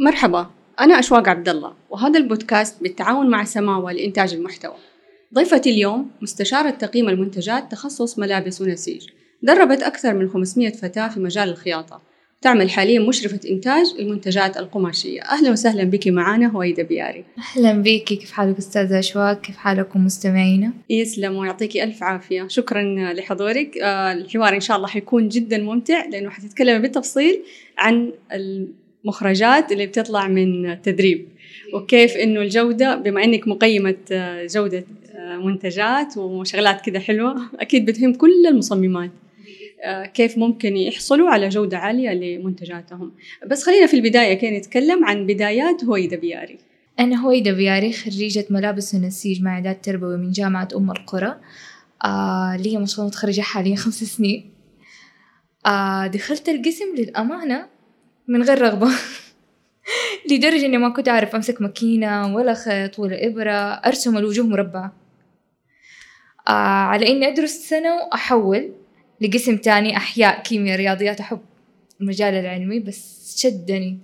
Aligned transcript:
مرحبا 0.00 0.46
أنا 0.80 0.98
أشواق 0.98 1.28
عبد 1.28 1.48
الله 1.48 1.72
وهذا 1.90 2.18
البودكاست 2.18 2.82
بالتعاون 2.82 3.30
مع 3.30 3.44
سماوة 3.44 3.92
لإنتاج 3.92 4.34
المحتوى. 4.34 4.74
ضيفتي 5.34 5.70
اليوم 5.70 6.10
مستشارة 6.22 6.70
تقييم 6.70 7.08
المنتجات 7.08 7.72
تخصص 7.72 8.18
ملابس 8.18 8.60
ونسيج. 8.60 9.06
دربت 9.42 9.82
أكثر 9.82 10.14
من 10.14 10.28
500 10.28 10.70
فتاة 10.72 11.08
في 11.08 11.20
مجال 11.20 11.48
الخياطة. 11.48 12.02
تعمل 12.42 12.70
حاليا 12.70 13.00
مشرفة 13.00 13.40
إنتاج 13.50 13.86
المنتجات 13.98 14.56
القماشية. 14.56 15.22
أهلا 15.22 15.50
وسهلا 15.50 15.84
بك 15.84 16.08
معنا 16.08 16.46
هويدا 16.46 16.82
بياري. 16.82 17.24
أهلا 17.38 17.72
بك 17.72 18.04
كيف 18.04 18.32
حالك 18.32 18.58
أستاذة 18.58 18.98
أشواق؟ 18.98 19.40
كيف 19.40 19.56
حالكم 19.56 20.04
مستمعينا؟ 20.04 20.72
يسلم 20.90 21.36
ويعطيكي 21.36 21.84
ألف 21.84 22.02
عافية. 22.02 22.48
شكرا 22.48 22.82
لحضورك. 23.12 23.78
آه، 23.78 24.12
الحوار 24.12 24.54
إن 24.54 24.60
شاء 24.60 24.76
الله 24.76 24.88
حيكون 24.88 25.28
جدا 25.28 25.58
ممتع 25.58 26.04
لأنه 26.04 26.30
حتتكلم 26.30 26.82
بالتفصيل 26.82 27.42
عن 27.78 28.12
المخرجات 29.08 29.72
اللي 29.72 29.86
بتطلع 29.86 30.28
من 30.28 30.70
التدريب 30.70 31.28
وكيف 31.74 32.16
إنه 32.16 32.40
الجودة 32.40 32.96
بما 32.96 33.24
إنك 33.24 33.48
مقيمة 33.48 33.96
آه، 34.12 34.46
جودة 34.46 34.84
آه، 35.14 35.36
منتجات 35.36 36.16
وشغلات 36.16 36.80
كده 36.80 37.00
حلوة 37.00 37.36
أكيد 37.60 37.86
بتهم 37.86 38.14
كل 38.14 38.46
المصممات. 38.48 39.10
آه، 39.84 40.04
كيف 40.04 40.38
ممكن 40.38 40.76
يحصلوا 40.76 41.30
على 41.30 41.48
جودة 41.48 41.78
عالية 41.78 42.10
لمنتجاتهم. 42.10 43.12
بس 43.46 43.64
خلينا 43.66 43.86
في 43.86 43.94
البداية 43.94 44.34
كده 44.34 44.50
نتكلم 44.50 45.04
عن 45.04 45.26
بدايات 45.26 45.84
هويدا 45.84 46.16
بياري. 46.16 46.58
أنا 47.00 47.16
هويدا 47.16 47.52
بياري 47.52 47.92
خريجة 47.92 48.46
ملابس 48.50 48.94
ونسيج 48.94 49.42
مع 49.42 49.54
إعداد 49.54 49.80
تربوي 49.80 50.16
من 50.16 50.30
جامعة 50.30 50.68
أم 50.76 50.90
القرى. 50.90 51.36
آه 52.04 52.56
لي 52.56 52.76
ما 52.76 52.86
شاء 52.86 52.98
الله 52.98 53.08
متخرجة 53.08 53.40
حاليا 53.40 53.76
خمس 53.76 54.04
سنين. 54.04 54.50
آه 55.66 56.06
دخلت 56.06 56.48
القسم 56.48 56.94
للأمانة. 56.98 57.77
من 58.28 58.42
غير 58.42 58.62
رغبة. 58.62 58.88
لدرجة 60.30 60.66
إني 60.66 60.78
ما 60.78 60.88
كنت 60.88 61.08
أعرف 61.08 61.34
أمسك 61.34 61.62
ماكينة 61.62 62.34
ولا 62.34 62.54
خيط 62.54 62.98
ولا 62.98 63.26
إبرة 63.26 63.52
أرسم 63.52 64.18
الوجوه 64.18 64.46
مربعة. 64.46 64.92
آه 66.48 66.50
على 66.90 67.12
إني 67.12 67.28
أدرس 67.28 67.50
سنة 67.50 67.94
وأحول 67.96 68.72
لقسم 69.20 69.56
تاني 69.56 69.96
أحياء 69.96 70.42
كيمياء 70.42 70.76
رياضيات 70.76 71.20
أحب 71.20 71.40
المجال 72.00 72.34
العلمي 72.34 72.80
بس 72.80 73.34
شدني. 73.40 73.98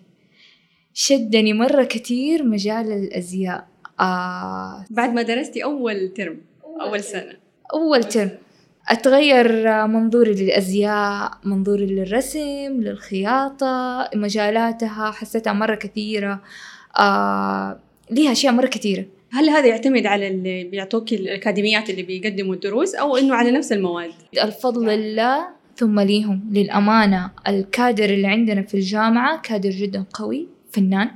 شدني 0.95 1.53
مرة 1.53 1.85
كتير 1.85 2.45
مجال 2.45 2.93
الأزياء. 2.93 3.69
آه 4.01 4.85
بعد 4.91 5.13
ما 5.15 5.23
درستي 5.23 5.65
أول 5.65 6.13
ترم 6.17 6.41
أول 6.81 7.01
سنة. 7.01 7.37
أول 7.75 8.05
ترم. 8.05 8.31
أتغير 8.89 9.47
منظوري 9.87 10.33
للأزياء 10.33 11.31
منظوري 11.45 11.87
للرسم 11.87 12.81
للخياطة 12.81 14.09
مجالاتها 14.15 15.11
حسيتها 15.11 15.53
مرة 15.53 15.75
كثيرة 15.75 16.41
آه 16.99 17.79
ليها 18.11 18.33
أشياء 18.33 18.53
مرة 18.53 18.67
كثيرة. 18.67 19.05
هل 19.33 19.51
هذا 19.51 19.67
يعتمد 19.67 20.07
على 20.07 20.29
اللي 20.29 20.65
بيعطوك 20.65 21.13
الأكاديميات 21.13 21.91
اللي 21.91 22.03
بيقدموا 22.03 22.55
الدروس 22.55 22.95
أو 22.95 23.17
إنه 23.17 23.35
على 23.35 23.51
نفس 23.51 23.73
المواد؟ 23.73 24.11
الفضل 24.43 24.87
لله 24.87 25.47
ثم 25.77 26.01
ليهم. 26.01 26.41
للأمانة 26.53 27.31
الكادر 27.49 28.05
اللي 28.05 28.27
عندنا 28.27 28.63
في 28.63 28.75
الجامعة 28.75 29.41
كادر 29.41 29.71
جدا 29.71 30.05
قوي 30.15 30.49
فنان. 30.71 31.11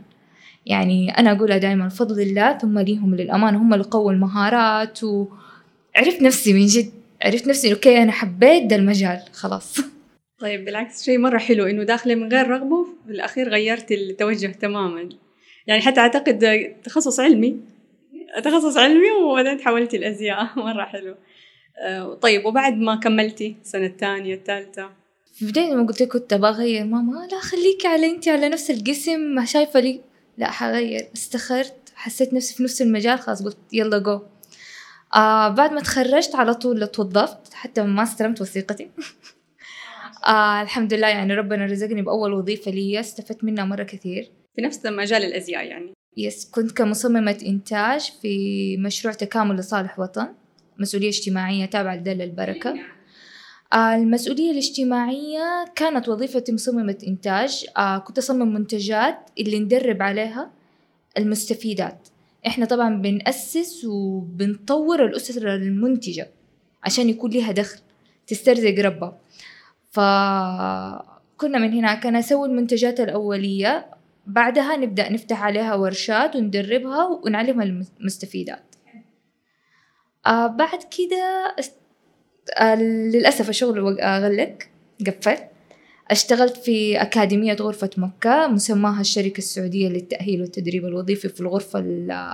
يعني 0.67 1.19
أنا 1.19 1.33
أقولها 1.33 1.59
دائما 1.59 1.85
الفضل 1.85 2.23
لله 2.23 2.59
ثم 2.59 2.79
ليهم 2.79 3.15
للأمانة. 3.15 3.59
هم 3.59 3.75
اللي 3.75 3.85
قووا 3.85 4.13
المهارات 4.13 5.01
وعرفت 5.05 6.23
نفسي 6.23 6.53
من 6.53 6.67
جد. 6.67 6.98
عرفت 7.23 7.47
نفسي 7.47 7.73
أوكي 7.73 8.03
أنا 8.03 8.13
حبيت 8.13 8.65
ده 8.65 8.77
المجال 8.77 9.21
خلاص. 9.33 9.81
طيب 10.41 10.65
بالعكس 10.65 11.05
شيء 11.05 11.19
مرة 11.19 11.39
حلو 11.39 11.67
إنه 11.67 11.83
داخلة 11.83 12.15
من 12.15 12.33
غير 12.33 12.49
رغبة 12.49 12.87
في 13.07 13.13
الأخير 13.13 13.49
غيرت 13.49 13.93
التوجه 13.93 14.47
تماما. 14.47 15.09
يعني 15.67 15.81
حتى 15.81 16.01
أعتقد 16.01 16.75
تخصص 16.85 17.21
علمي 17.21 17.57
تخصص 18.45 18.77
علمي 18.77 19.11
وبعدين 19.11 19.59
تحولتي 19.59 19.97
الأزياء 19.97 20.49
مرة 20.67 20.85
حلو. 20.85 21.15
آه، 21.79 22.15
طيب 22.15 22.47
وبعد 22.47 22.77
ما 22.77 22.97
كملتي 22.97 23.57
السنة 23.63 23.87
الثانية 23.87 24.35
الثالثة؟ 24.35 24.91
في 25.35 25.47
بداية 25.47 25.75
ما 25.75 25.87
قلت 25.87 26.03
كنت 26.03 26.35
بغير 26.35 26.85
ماما 26.85 27.29
لا 27.33 27.41
خليكي 27.41 27.89
على 27.89 28.07
انت 28.07 28.29
على 28.29 28.49
نفس 28.49 28.71
القسم 28.71 29.21
ما 29.21 29.45
شايفة 29.45 29.81
لي؟ 29.81 30.01
لا 30.39 30.51
حغير. 30.51 31.09
استخرت 31.15 31.75
حسيت 31.95 32.35
نفسي 32.35 32.55
في 32.55 32.63
نفس 32.63 32.83
المجال 32.83 33.19
خلاص 33.19 33.43
قلت 33.43 33.57
يلا 33.73 33.99
جو 33.99 34.21
آه 35.15 35.49
بعد 35.49 35.73
ما 35.73 35.81
تخرجت 35.81 36.35
على 36.35 36.55
طول 36.55 36.87
توظفت 36.87 37.55
حتى 37.55 37.83
ما 37.83 38.03
استلمت 38.03 38.41
وثيقتي. 38.41 38.91
آه 40.27 40.63
الحمد 40.63 40.95
لله 40.95 41.09
يعني 41.09 41.35
ربنا 41.35 41.65
رزقني 41.67 42.03
بأول 42.03 42.33
وظيفة 42.33 42.71
لي 42.71 43.01
استفدت 43.01 43.45
منها 43.45 43.65
مرة 43.65 43.83
كثير. 43.83 44.31
في 44.57 44.63
نفس 44.63 44.87
مجال 44.87 45.25
الأزياء 45.25 45.67
يعني. 45.67 45.93
يس 46.17 46.51
كنت 46.51 46.73
كمصممة 46.73 47.39
إنتاج 47.47 48.13
في 48.23 48.77
مشروع 48.77 49.15
تكامل 49.15 49.57
لصالح 49.57 49.99
وطن 49.99 50.29
مسؤولية 50.79 51.09
اجتماعية 51.09 51.65
تابعة 51.65 51.97
لدل 51.97 52.23
البركة. 52.23 52.75
آه 53.73 53.95
المسؤولية 53.95 54.51
الاجتماعية 54.51 55.65
كانت 55.77 56.09
وظيفتي 56.09 56.53
مصممة 56.53 56.99
إنتاج. 57.07 57.67
آه 57.77 57.99
كنت 57.99 58.19
أصمم 58.19 58.55
منتجات 58.55 59.19
اللي 59.39 59.59
ندرب 59.59 60.03
عليها 60.03 60.51
المستفيدات. 61.19 62.09
إحنا 62.47 62.67
طبعا 62.67 63.03
بنأسس 63.03 63.85
وبنطور 63.85 65.05
الأسرة 65.05 65.55
المنتجة 65.55 66.29
عشان 66.85 67.09
يكون 67.09 67.31
لها 67.31 67.53
دخل 67.53 67.79
تسترزق 68.27 68.75
ربها. 68.81 69.19
فكنا 69.91 71.59
من 71.59 71.73
هناك 71.73 72.07
أنا 72.07 72.19
أسوي 72.19 72.49
المنتجات 72.49 73.01
الأولية 73.01 73.87
بعدها 74.27 74.77
نبدأ 74.77 75.13
نفتح 75.13 75.43
عليها 75.43 75.75
ورشات 75.75 76.37
وندربها 76.37 77.05
ونعلمها 77.25 77.65
المستفيدات. 78.01 78.63
آه 80.27 80.47
بعد 80.47 80.79
كده 80.83 81.55
آه 82.59 82.75
للأسف 82.75 83.49
الشغل 83.49 83.81
غلق 84.01 84.59
قفل. 85.07 85.37
أشتغلت 86.11 86.57
في 86.57 87.03
أكاديمية 87.03 87.53
غرفة 87.53 87.91
مكة 87.97 88.49
مسماها 88.49 89.01
الشركة 89.01 89.39
السعودية 89.39 89.89
للتأهيل 89.89 90.41
والتدريب 90.41 90.85
الوظيفي 90.85 91.29
في 91.29 91.41
الغرفة 91.41 91.83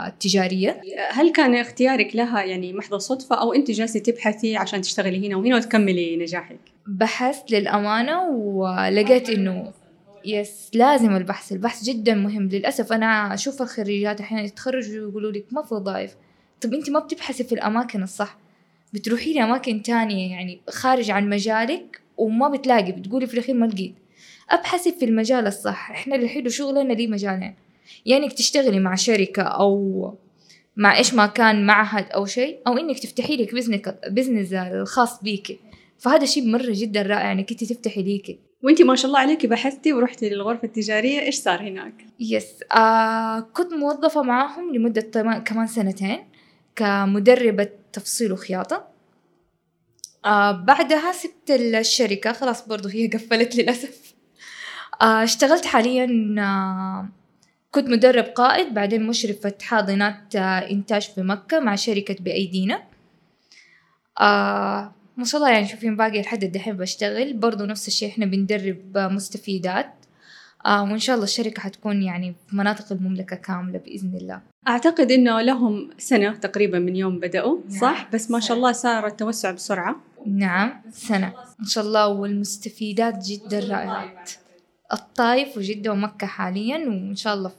التجارية. 0.07 0.81
هل 1.11 1.33
كان 1.33 1.55
اختيارك 1.55 2.17
لها 2.17 2.43
يعني 2.43 2.73
محض 2.73 2.95
صدفة 2.95 3.37
أو 3.37 3.53
أنت 3.53 3.71
جالسة 3.71 4.01
تبحثي 4.01 4.57
عشان 4.57 4.81
تشتغلي 4.81 5.29
هنا 5.29 5.37
وهنا 5.37 5.57
وتكملي 5.57 6.17
نجاحك؟ 6.17 6.59
بحثت 6.87 7.51
للأمانة 7.51 8.29
ولقيت 8.29 9.31
إنه 9.31 9.73
يس 10.25 10.71
لازم 10.75 11.17
البحث. 11.17 11.53
البحث 11.53 11.84
جدا 11.84 12.15
مهم. 12.15 12.49
للأسف 12.49 12.93
أنا 12.93 13.34
أشوف 13.34 13.63
الخريجات 13.63 14.21
أحيانا 14.21 14.45
يتخرجوا 14.45 15.07
ويقولوا 15.07 15.33
لك 15.33 15.45
ما 15.51 15.63
في 15.63 15.75
وظائف. 15.75 16.17
طب 16.61 16.75
أنت 16.75 16.91
ما 16.91 16.99
بتبحثي 16.99 17.45
في 17.45 17.53
الأماكن 17.53 18.03
الصح. 18.03 18.39
بتروحي 18.93 19.33
لأماكن 19.34 19.83
تانية 19.83 20.31
يعني 20.31 20.61
خارج 20.71 21.11
عن 21.11 21.29
مجالك 21.29 22.03
وما 22.17 22.49
بتلاقي 22.49 22.93
بتقولي 22.93 23.27
في 23.27 23.35
الأخير 23.35 23.55
ما 23.55 23.67
لقيت. 23.67 23.95
أبحثي 24.51 24.93
في 24.93 25.05
المجال 25.05 25.47
الصح. 25.47 25.91
إحنا 25.91 26.15
الحين 26.15 26.49
شغلنا 26.49 26.93
لي 26.93 27.07
مجالين 27.07 27.55
يعني 28.07 28.25
إنك 28.25 28.33
تشتغلي 28.33 28.81
مع 28.81 28.95
شركة 28.95 29.43
أو 29.43 30.15
مع 30.77 30.99
إيش 30.99 31.15
ما 31.15 31.27
كان 31.27 31.67
معهد 31.67 32.07
أو 32.11 32.27
شيء 32.27 32.59
أو 32.67 32.79
إنك 32.79 32.99
تفتحي 32.99 33.37
لك 33.37 33.99
business 34.11 34.53
الخاص 34.53 35.23
بيكي 35.23 35.59
فهذا 35.99 36.25
شيء 36.25 36.47
مرة 36.47 36.71
جدا 36.71 37.03
رائع 37.03 37.33
إنك 37.33 37.51
أنت 37.51 37.65
تفتحي 37.65 38.03
ليكي 38.03 38.39
وأنت 38.63 38.83
ما 38.83 38.97
شاء 38.97 39.07
الله 39.07 39.19
عليكي 39.19 39.47
بحثتي 39.47 39.93
ورحتي 39.93 40.29
للغرفة 40.29 40.65
التجارية. 40.65 41.21
إيش 41.21 41.35
صار 41.35 41.61
هناك؟ 41.61 41.95
yes 42.21 42.47
آه 42.77 43.41
كنت 43.41 43.73
موظفة 43.73 44.23
معاهم 44.23 44.75
لمدة 44.75 45.41
كمان 45.45 45.67
سنتين 45.67 46.19
كمدربة 46.77 47.69
تفصيل 47.93 48.33
وخياطة. 48.33 48.94
آه 50.25 50.53
بعدها 50.53 51.13
سبت 51.13 51.51
الشركة 51.51 52.33
خلاص 52.33 52.69
برضو 52.69 52.89
هي 52.89 53.07
قفلت 53.07 53.57
للأسف. 53.57 54.15
آه 55.03 55.22
اشتغلت 55.22 55.66
حاليا 55.66 56.34
آه 56.39 57.09
كنت 57.71 57.89
مدرب 57.89 58.25
قائد 58.25 58.75
بعدين 58.75 59.07
مشرفة 59.07 59.54
حاضنات 59.63 60.37
آه 60.37 60.71
إنتاج 60.71 61.03
في 61.03 61.22
مكة 61.22 61.60
مع 61.60 61.75
شركة 61.75 62.16
بأيدينا. 62.21 62.83
آه 64.21 64.93
ما 65.16 65.25
شاء 65.25 65.41
الله 65.41 65.53
يعني 65.53 65.69
شوفين 65.69 65.97
باقي 65.97 66.21
لحد 66.21 66.45
الدحين 66.45 66.77
بشتغل. 66.77 67.33
برضو 67.33 67.65
نفس 67.65 67.89
الشيء 67.89 68.09
إحنا 68.09 68.27
بندرب 68.27 68.98
مستفيدات. 68.98 69.93
آه 70.66 70.83
وإن 70.83 70.98
شاء 70.98 71.15
الله 71.15 71.25
الشركة 71.25 71.60
حتكون 71.60 72.03
يعني 72.03 72.34
في 72.48 72.57
مناطق 72.57 72.93
المملكة 72.93 73.37
كاملة 73.37 73.78
بإذن 73.78 74.16
الله. 74.16 74.41
أعتقد 74.69 75.13
إنه 75.13 75.41
لهم 75.41 75.91
سنة 75.98 76.33
تقريبا 76.33 76.78
من 76.78 76.97
يوم 76.97 77.19
بدأوا 77.21 77.59
صح؟ 77.81 78.01
نعم. 78.01 78.07
بس 78.13 78.31
ما 78.31 78.41
شاء 78.41 78.57
الله 78.57 78.72
صار 78.72 79.07
التوسع 79.07 79.51
بسرعة. 79.51 79.97
نعم 80.26 80.82
سنة. 80.91 81.32
إن 81.60 81.66
شاء 81.66 81.84
الله 81.84 82.09
والمستفيدات 82.09 83.26
جدا 83.26 83.59
رائعات 83.59 84.30
الطايف 84.92 85.56
وجدة 85.56 85.92
ومكة 85.92 86.26
حاليا 86.26 86.76
وإن 86.76 87.16
شاء 87.16 87.34
الله 87.34 87.53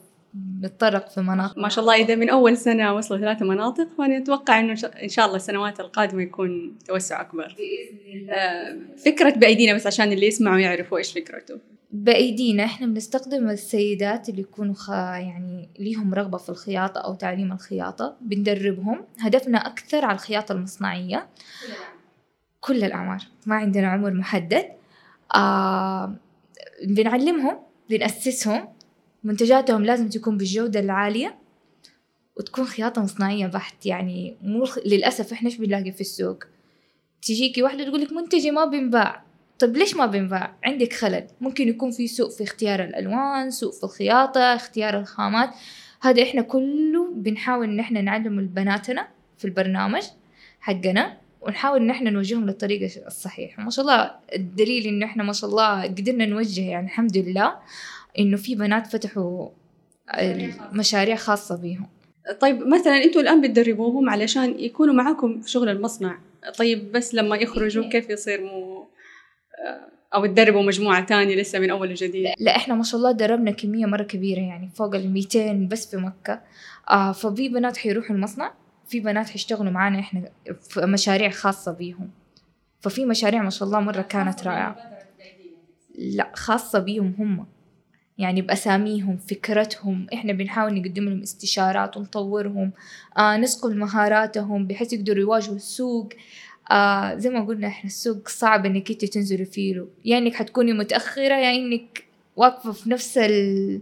نتطرق 0.62 1.08
في 1.08 1.20
مناطق. 1.20 1.58
ما 1.58 1.68
شاء 1.68 1.82
الله 1.84 1.94
إذا 1.94 2.14
من 2.14 2.30
أول 2.30 2.56
سنة 2.56 2.94
وصلوا 2.94 3.20
ثلاثة 3.20 3.44
مناطق 3.46 3.88
فأنا 3.98 4.16
أتوقع 4.16 4.60
إنه 4.60 4.72
إن 5.02 5.08
شاء 5.08 5.26
الله 5.26 5.36
السنوات 5.36 5.80
القادمة 5.80 6.22
يكون 6.22 6.78
توسع 6.86 7.20
أكبر. 7.20 7.56
بإذن 7.58 8.18
الله 8.18 8.96
فكرة 9.04 9.30
بأيدينا 9.30 9.74
بس 9.74 9.86
عشان 9.86 10.12
اللي 10.12 10.26
يسمعوا 10.26 10.58
يعرفوا 10.58 10.98
إيش 10.98 11.12
فكرته. 11.12 11.58
بأيدينا 11.90 12.64
إحنا 12.64 12.86
بنستخدم 12.86 13.50
السيدات 13.50 14.28
اللي 14.28 14.40
يكونوا 14.40 14.74
خ... 14.74 14.90
يعني 14.90 15.68
ليهم 15.78 16.14
رغبة 16.14 16.38
في 16.38 16.48
الخياطة 16.48 17.00
أو 17.00 17.14
تعليم 17.14 17.52
الخياطة 17.52 18.16
بندربهم. 18.20 19.04
هدفنا 19.20 19.58
أكثر 19.58 20.04
على 20.04 20.14
الخياطة 20.14 20.52
المصنعية. 20.52 21.26
كل 22.66 22.84
الأعمار. 22.84 23.22
ما 23.46 23.56
عندنا 23.56 23.88
عمر 23.88 24.10
محدد. 24.14 24.64
آه 25.34 26.16
بنعلمهم 26.84 27.58
بنأسسهم. 27.90 28.68
منتجاتهم 29.24 29.84
لازم 29.84 30.08
تكون 30.08 30.36
بالجودة 30.36 30.80
العالية 30.80 31.38
وتكون 32.36 32.64
خياطة 32.64 33.02
مصنعية 33.02 33.46
بحت 33.46 33.86
يعني 33.86 34.36
مو 34.42 34.66
للأسف 34.86 35.32
إحنا 35.32 35.48
إيش 35.48 35.56
بنلاقي 35.56 35.92
في 35.92 36.00
السوق؟ 36.00 36.38
تجيكي 37.22 37.62
واحدة 37.62 37.84
تقولك 37.84 38.12
منتجي 38.12 38.50
ما 38.50 38.64
بينباع. 38.64 39.22
طب 39.58 39.76
ليش 39.76 39.96
ما 39.96 40.06
بينباع؟ 40.06 40.56
عندك 40.64 40.92
خلل. 40.92 41.26
ممكن 41.40 41.68
يكون 41.68 41.90
في 41.90 42.08
سوء 42.08 42.30
في 42.30 42.42
اختيار 42.42 42.84
الألوان 42.84 43.50
سوء 43.50 43.72
في 43.72 43.84
الخياطة 43.84 44.40
اختيار 44.40 44.98
الخامات. 44.98 45.50
هذا 46.00 46.22
إحنا 46.22 46.42
كله 46.42 47.12
بنحاول 47.14 47.70
إن 47.70 47.80
إحنا 47.80 48.00
نعلم 48.00 48.46
بناتنا 48.46 49.08
في 49.38 49.44
البرنامج 49.44 50.02
حقنا. 50.60 51.25
ونحاول 51.46 51.80
إن 51.80 51.90
إحنا 51.90 52.10
نوجههم 52.10 52.46
للطريق 52.46 52.90
الصحيح. 53.06 53.58
ما 53.58 53.70
شاء 53.70 53.84
الله 53.84 54.10
الدليل 54.34 54.86
إنه 54.86 55.06
إحنا 55.06 55.22
ما 55.22 55.32
شاء 55.32 55.50
الله 55.50 55.82
قدرنا 55.82 56.26
نوجه 56.26 56.62
يعني 56.62 56.86
الحمد 56.86 57.16
لله 57.16 57.54
إنه 58.18 58.36
في 58.36 58.54
بنات 58.54 58.86
فتحوا 58.86 59.48
مشاريع 60.72 61.16
خاصة 61.16 61.56
بيهم 61.56 61.86
طيب 62.40 62.66
مثلا 62.66 63.04
أنتوا 63.04 63.20
الآن 63.20 63.40
بتدربوهم 63.40 64.10
علشان 64.10 64.60
يكونوا 64.60 64.94
معاكم 64.94 65.40
في 65.40 65.50
شغل 65.50 65.68
المصنع. 65.68 66.18
طيب 66.58 66.92
بس 66.92 67.14
لما 67.14 67.36
يخرجوا 67.36 67.88
كيف 67.88 68.10
يصير 68.10 68.40
مو 68.40 68.86
أو 70.14 70.26
تدربوا 70.26 70.62
مجموعة 70.62 71.04
تانية 71.04 71.36
لسه 71.36 71.58
من 71.58 71.70
أول 71.70 71.90
وجديد؟ 71.90 72.26
لا 72.38 72.56
إحنا 72.56 72.74
ما 72.74 72.82
شاء 72.82 72.98
الله 72.98 73.12
دربنا 73.12 73.50
كمية 73.50 73.86
مرة 73.86 74.02
كبيرة 74.02 74.40
يعني 74.40 74.70
فوق 74.74 74.94
ال 74.94 75.12
200 75.12 75.68
بس 75.70 75.90
في 75.90 75.96
مكة. 75.96 76.40
آه 76.90 77.12
ففي 77.12 77.48
بنات 77.48 77.76
حيروحوا 77.76 78.16
المصنع. 78.16 78.54
في 78.86 79.00
بنات 79.00 79.28
حيشتغلوا 79.28 79.72
معانا 79.72 79.98
إحنا 79.98 80.28
في 80.60 80.80
مشاريع 80.80 81.30
خاصة 81.30 81.72
بيهم. 81.72 82.10
ففي 82.80 83.04
مشاريع 83.04 83.42
ما 83.42 83.50
شاء 83.50 83.68
الله 83.68 83.80
مرة 83.80 84.02
كانت 84.02 84.46
رائعة. 84.46 84.76
لا 85.98 86.30
خاصة 86.34 86.78
بيهم 86.78 87.14
هم. 87.18 87.46
يعني 88.18 88.42
بأساميهم 88.42 89.16
فكرتهم. 89.16 90.06
إحنا 90.14 90.32
بنحاول 90.32 90.74
نقدم 90.74 91.04
لهم 91.08 91.22
استشارات 91.22 91.96
ونطورهم. 91.96 92.72
آه 93.18 93.36
نسقل 93.36 93.78
مهاراتهم 93.78 94.66
بحيث 94.66 94.92
يقدروا 94.92 95.20
يواجهوا 95.20 95.56
السوق. 95.56 96.08
آه 96.70 97.14
زي 97.14 97.30
ما 97.30 97.44
قلنا 97.44 97.66
إحنا 97.68 97.90
السوق 97.90 98.28
صعب 98.28 98.66
إنك 98.66 98.90
إنت 98.90 99.04
تنزلي 99.04 99.44
فيه 99.44 99.76
يا 99.76 99.86
يعني 100.04 100.26
إنك 100.26 100.34
حتكوني 100.34 100.72
متأخرة 100.72 101.34
يا 101.34 101.40
يعني 101.40 101.58
إنك 101.58 102.04
واقفة 102.36 102.72
في 102.72 102.90
نفس 102.90 103.18
ال... 103.18 103.80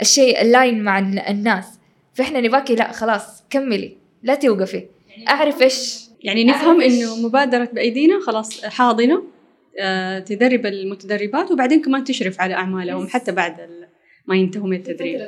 الشيء 0.00 0.42
اللاين 0.42 0.84
مع 0.84 0.98
الناس. 0.98 1.78
فإحنا 2.14 2.40
نباكي 2.40 2.74
لا 2.74 2.92
خلاص 2.92 3.42
كملي. 3.50 3.96
لا 4.22 4.34
توقفي 4.34 4.84
أعرف 5.28 5.62
إيش 5.62 6.08
يعني 6.22 6.44
نفهم 6.44 6.80
إنه 6.80 7.16
مبادرة 7.26 7.68
بأيدينا 7.72 8.20
خلاص 8.20 8.64
حاضنة 8.64 9.22
آه، 9.80 10.18
تدرب 10.18 10.66
المتدربات 10.66 11.50
وبعدين 11.50 11.82
كمان 11.82 12.04
تشرف 12.04 12.40
على 12.40 12.54
أعمالهم 12.54 13.08
حتى 13.08 13.32
بعد 13.32 13.68
ما 14.26 14.36
ينتهوا 14.36 14.66
من 14.66 14.76
التدريب. 14.76 15.20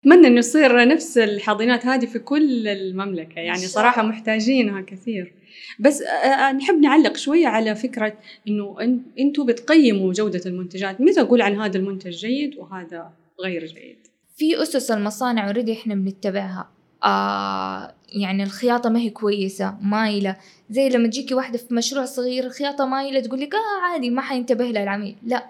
أتمنى 0.00 0.26
إنه 0.26 0.38
يصير 0.38 0.88
نفس 0.88 1.18
الحاضنات 1.18 1.86
هذه 1.86 2.06
في 2.06 2.18
كل 2.18 2.68
المملكة. 2.68 3.38
يعني 3.40 3.58
صراحة 3.58 4.02
محتاجينها 4.02 4.80
كثير. 4.80 5.32
بس 5.80 6.02
آه، 6.02 6.06
آه، 6.06 6.52
نحب 6.52 6.74
نعلق 6.80 7.16
شوية 7.16 7.46
على 7.46 7.74
فكرة 7.74 8.18
إنه 8.48 8.76
أنتم 9.18 9.46
بتقيموا 9.46 10.12
جودة 10.12 10.40
المنتجات. 10.46 11.00
متى 11.00 11.20
أقول 11.20 11.42
عن 11.42 11.60
هذا 11.60 11.78
المنتج 11.78 12.10
جيد 12.10 12.56
وهذا 12.56 13.12
غير 13.40 13.66
جيد؟ 13.66 13.98
في 14.36 14.62
أسس 14.62 14.90
المصانع 14.90 15.46
اوريدي 15.46 15.72
إحنا 15.72 15.94
بنتبعها. 15.94 16.70
آه 17.04 17.94
يعني 18.12 18.42
الخياطة 18.42 18.90
ما 18.90 18.98
هي 18.98 19.10
كويسة 19.10 19.76
مايلة. 19.80 20.36
زي 20.70 20.88
لما 20.88 21.08
تجيكي 21.08 21.34
واحدة 21.34 21.58
في 21.58 21.74
مشروع 21.74 22.04
صغير 22.04 22.44
الخياطة 22.44 22.86
مايلة 22.86 23.20
تقول 23.20 23.40
لك 23.40 23.54
آه 23.54 23.82
عادي 23.82 24.10
ما 24.10 24.22
حينتبه 24.22 24.64
لها 24.64 24.82
العميل. 24.82 25.16
لا 25.22 25.46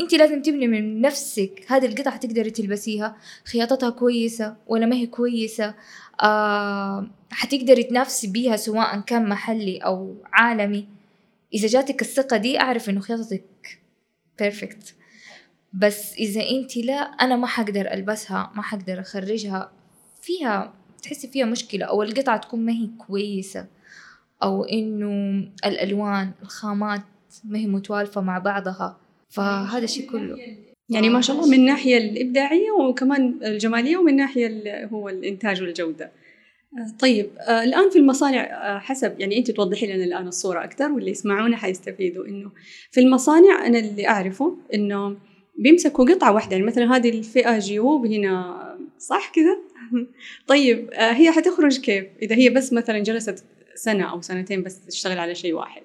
انت 0.00 0.14
لازم 0.14 0.42
تبني 0.42 0.68
من 0.68 1.00
نفسك 1.00 1.64
هذه 1.68 1.86
القطعة 1.86 2.16
تقدري 2.16 2.50
تلبسيها. 2.50 3.16
خياطتها 3.44 3.90
كويسة 3.90 4.56
ولا 4.66 4.86
ما 4.86 4.96
هي 4.96 5.06
كويسة؟ 5.06 5.74
آه 6.22 7.06
حتقدري 7.30 7.82
تنافسي 7.82 8.26
بيها 8.26 8.56
سواء 8.56 9.00
كان 9.00 9.28
محلي 9.28 9.78
أو 9.78 10.14
عالمي. 10.32 10.88
إذا 11.54 11.66
جاتك 11.66 12.02
الثقة 12.02 12.36
دي 12.36 12.60
أعرف 12.60 12.90
إنه 12.90 13.00
خياطتك 13.00 13.78
بيرفكت 14.38 14.94
بس 15.72 16.12
إذا 16.12 16.40
أنت 16.50 16.76
لا 16.76 16.94
أنا 16.94 17.36
ما 17.36 17.46
حقدر 17.46 17.92
ألبسها 17.92 18.52
ما 18.54 18.62
حقدر 18.62 19.00
أخرجها. 19.00 19.72
فيها 20.22 20.74
تحسي 21.04 21.28
فيها 21.28 21.46
مشكلة 21.46 21.86
أو 21.86 22.02
القطعة 22.02 22.36
تكون 22.36 22.60
ما 22.60 22.72
هي 22.72 22.88
كويسة 23.06 23.66
أو 24.42 24.64
إنه 24.64 25.44
الألوان 25.66 26.30
الخامات 26.42 27.02
ما 27.44 27.58
هي 27.58 27.66
متوالفة 27.66 28.20
مع 28.20 28.38
بعضها. 28.38 28.96
فهذا 29.28 29.84
الشيء 29.84 30.10
كله. 30.10 30.36
يعني 30.88 31.08
ما 31.08 31.20
شاء 31.20 31.36
الله 31.36 31.48
من 31.48 31.54
الناحية 31.54 31.98
الإبداعية 31.98 32.70
وكمان 32.70 33.34
الجمالية 33.42 33.96
ومن 33.96 34.16
ناحية 34.16 34.86
هو 34.86 35.08
الإنتاج 35.08 35.62
والجودة. 35.62 36.12
طيب 36.98 37.30
آه 37.38 37.64
الآن 37.64 37.90
في 37.90 37.98
المصانع 37.98 38.42
آه 38.42 38.78
حسب 38.78 39.20
يعني 39.20 39.38
أنت 39.38 39.50
توضحي 39.50 39.86
لنا 39.86 40.04
الآن 40.04 40.28
الصورة 40.28 40.64
أكثر 40.64 40.92
واللي 40.92 41.10
يسمعونا 41.10 41.56
حيستفيدوا. 41.56 42.26
إنه 42.26 42.50
في 42.90 43.00
المصانع 43.00 43.66
أنا 43.66 43.78
اللي 43.78 44.08
أعرفه 44.08 44.56
إنه 44.74 45.16
بيمسكوا 45.58 46.14
قطعة 46.14 46.32
واحدة 46.32 46.52
يعني 46.52 46.66
مثلا 46.66 46.96
هذه 46.96 47.08
الفئة 47.08 47.58
جيوب 47.58 48.06
هنا 48.06 48.60
صح 48.98 49.32
كذا؟ 49.34 49.58
طيب 50.46 50.90
آه، 50.92 51.12
هي 51.12 51.32
حتخرج 51.32 51.80
كيف؟ 51.80 52.06
إذا 52.22 52.36
هي 52.36 52.48
بس 52.48 52.72
مثلا 52.72 52.98
جلست 52.98 53.44
سنة 53.74 54.10
أو 54.10 54.20
سنتين 54.20 54.62
بس 54.62 54.86
تشتغل 54.86 55.18
على 55.18 55.34
شيء 55.34 55.54
واحد. 55.54 55.82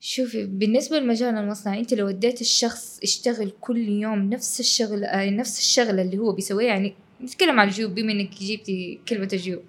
شوفي 0.00 0.46
بالنسبة 0.46 0.98
لمجال 0.98 1.34
المصنع 1.34 1.78
أنت 1.78 1.94
لو 1.94 2.06
وديت 2.06 2.40
الشخص 2.40 3.00
يشتغل 3.02 3.52
كل 3.60 3.88
يوم 3.88 4.30
نفس 4.30 4.60
الشغل 4.60 5.04
آه، 5.04 5.30
نفس 5.30 5.58
الشغلة 5.58 6.02
اللي 6.02 6.18
هو 6.18 6.32
بيسويها 6.32 6.68
يعني 6.68 6.94
نتكلم 7.22 7.60
عن 7.60 7.68
الجيوب 7.68 7.94
بما 7.94 8.12
إنك 8.12 8.30
جبتي 8.30 9.00
كلمة 9.08 9.28
الجيوب. 9.32 9.62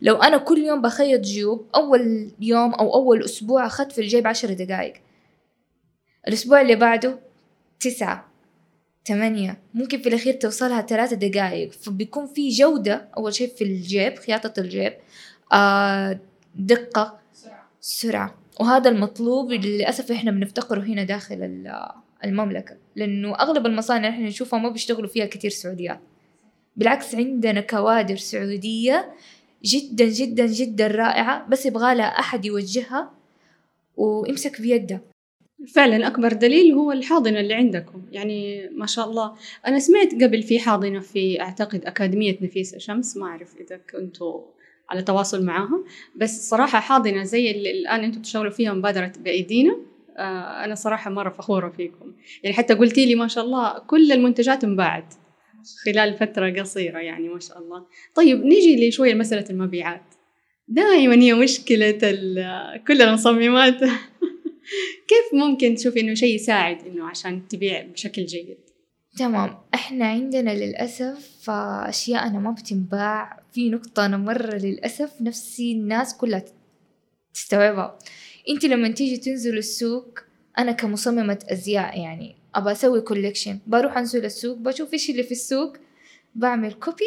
لو 0.00 0.16
أنا 0.16 0.36
كل 0.36 0.58
يوم 0.58 0.82
بخيط 0.82 1.20
جيوب 1.20 1.66
أول 1.74 2.30
يوم 2.40 2.74
أو 2.74 2.94
أول 2.94 3.24
أسبوع 3.24 3.66
أخذت 3.66 3.92
في 3.92 4.00
الجيب 4.00 4.26
عشر 4.26 4.52
دقايق 4.52 4.94
الأسبوع 6.28 6.60
اللي 6.60 6.76
بعده 6.76 7.18
تسعة. 7.80 8.28
ثمانية 9.08 9.58
ممكن 9.74 9.98
في 9.98 10.08
الأخير 10.08 10.34
توصلها 10.34 10.80
ثلاثة 10.82 11.16
دقايق. 11.16 11.72
فبيكون 11.72 12.26
في 12.26 12.48
جودة 12.48 13.08
أول 13.16 13.34
شيء 13.34 13.48
في 13.54 13.64
الجيب 13.64 14.18
خياطة 14.18 14.60
الجيب. 14.60 14.92
آه 15.52 16.20
دقة. 16.54 17.18
سرعة. 17.80 18.34
وهذا 18.60 18.90
المطلوب 18.90 19.52
للأسف 19.52 20.12
إحنا 20.12 20.30
بنفتقره 20.30 20.80
هنا 20.80 21.04
داخل 21.04 21.64
المملكة. 22.24 22.76
لأنه 22.96 23.34
أغلب 23.34 23.66
المصانع 23.66 24.08
إحنا 24.08 24.26
نشوفها 24.26 24.58
ما 24.58 24.68
بيشتغلوا 24.68 25.08
فيها 25.08 25.26
كتير 25.26 25.50
سعوديات. 25.50 26.00
بالعكس 26.76 27.14
عندنا 27.14 27.60
كوادر 27.60 28.16
سعودية 28.16 29.14
جدا 29.64 30.04
جدا 30.04 30.46
جدا 30.46 30.86
رائعة. 30.86 31.48
بس 31.48 31.66
يبغى 31.66 31.94
لها 31.94 32.06
أحد 32.18 32.44
يوجهها 32.44 33.10
ويمسك 33.96 34.60
بيدها. 34.60 35.00
فعلا 35.66 36.06
أكبر 36.06 36.32
دليل 36.32 36.72
هو 36.72 36.92
الحاضنة 36.92 37.40
اللي 37.40 37.54
عندكم. 37.54 38.02
يعني 38.12 38.68
ما 38.72 38.86
شاء 38.86 39.10
الله. 39.10 39.32
أنا 39.66 39.78
سمعت 39.78 40.14
قبل 40.22 40.42
في 40.42 40.58
حاضنة 40.58 41.00
في 41.00 41.40
أعتقد 41.40 41.84
أكاديمية 41.84 42.38
نفيسة 42.42 42.78
شمس 42.78 43.16
ما 43.16 43.26
أعرف 43.26 43.56
إذا 43.60 43.80
كنتوا 43.92 44.40
على 44.90 45.02
تواصل 45.02 45.44
معاها 45.44 45.84
بس 46.16 46.50
صراحة 46.50 46.80
حاضنة 46.80 47.22
زي 47.22 47.50
اللي 47.50 47.70
الآن 47.70 48.04
أنتم 48.04 48.22
تشتغلوا 48.22 48.50
فيها 48.50 48.72
مبادرة 48.72 49.12
بأيدينا 49.20 49.76
آه 50.18 50.64
أنا 50.64 50.74
صراحة 50.74 51.10
مرة 51.10 51.30
فخورة 51.30 51.68
فيكم. 51.68 52.12
يعني 52.42 52.56
حتى 52.56 52.74
قلتي 52.74 53.06
لي 53.06 53.14
ما 53.14 53.28
شاء 53.28 53.44
الله 53.44 53.78
كل 53.78 54.12
المنتجات 54.12 54.64
انباعت 54.64 55.14
خلال 55.84 56.14
فترة 56.14 56.50
قصيرة 56.50 56.98
يعني 56.98 57.28
ما 57.28 57.40
شاء 57.40 57.58
الله. 57.58 57.86
طيب 58.14 58.44
نيجي 58.44 58.88
لشوية 58.88 59.14
لمسألة 59.14 59.44
المبيعات. 59.50 60.14
دائما 60.68 61.14
هي 61.14 61.34
مشكلة 61.34 61.90
كل 62.86 63.02
المصممات 63.02 63.80
كيف 65.08 65.40
ممكن 65.40 65.74
تشوفي 65.74 66.00
إنه 66.00 66.14
شيء 66.14 66.34
يساعد 66.34 66.86
إنه 66.86 67.08
عشان 67.08 67.48
تبيع 67.48 67.82
بشكل 67.82 68.26
جيد؟ 68.26 68.58
تمام. 69.18 69.58
إحنا 69.74 70.06
عندنا 70.06 70.50
للأسف 70.50 71.50
أشياء 71.50 72.30
ما 72.30 72.50
بتنباع. 72.50 73.42
في 73.52 73.70
نقطة 73.70 74.06
أنا 74.06 74.16
مرة 74.16 74.56
للأسف 74.56 75.20
نفسي 75.20 75.72
الناس 75.72 76.16
كلها 76.16 76.44
تستوعبها. 77.34 77.98
أنت 78.48 78.64
لما 78.64 78.88
تيجي 78.88 79.16
تنزل 79.16 79.58
السوق 79.58 80.18
أنا 80.58 80.72
كمصممة 80.72 81.38
أزياء 81.50 82.00
يعني 82.00 82.36
أبى 82.54 82.72
أسوي 82.72 83.00
collection 83.00 83.58
بروح 83.66 83.96
أنزل 83.96 84.24
السوق 84.24 84.56
بشوف 84.56 84.92
إيش 84.92 85.10
اللي 85.10 85.22
في 85.22 85.32
السوق 85.32 85.76
بعمل 86.34 86.72
copy 86.72 87.04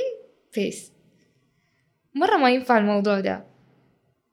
paste 0.56 0.92
مرة 2.16 2.38
ما 2.38 2.50
ينفع 2.50 2.78
الموضوع 2.78 3.20
ده. 3.20 3.51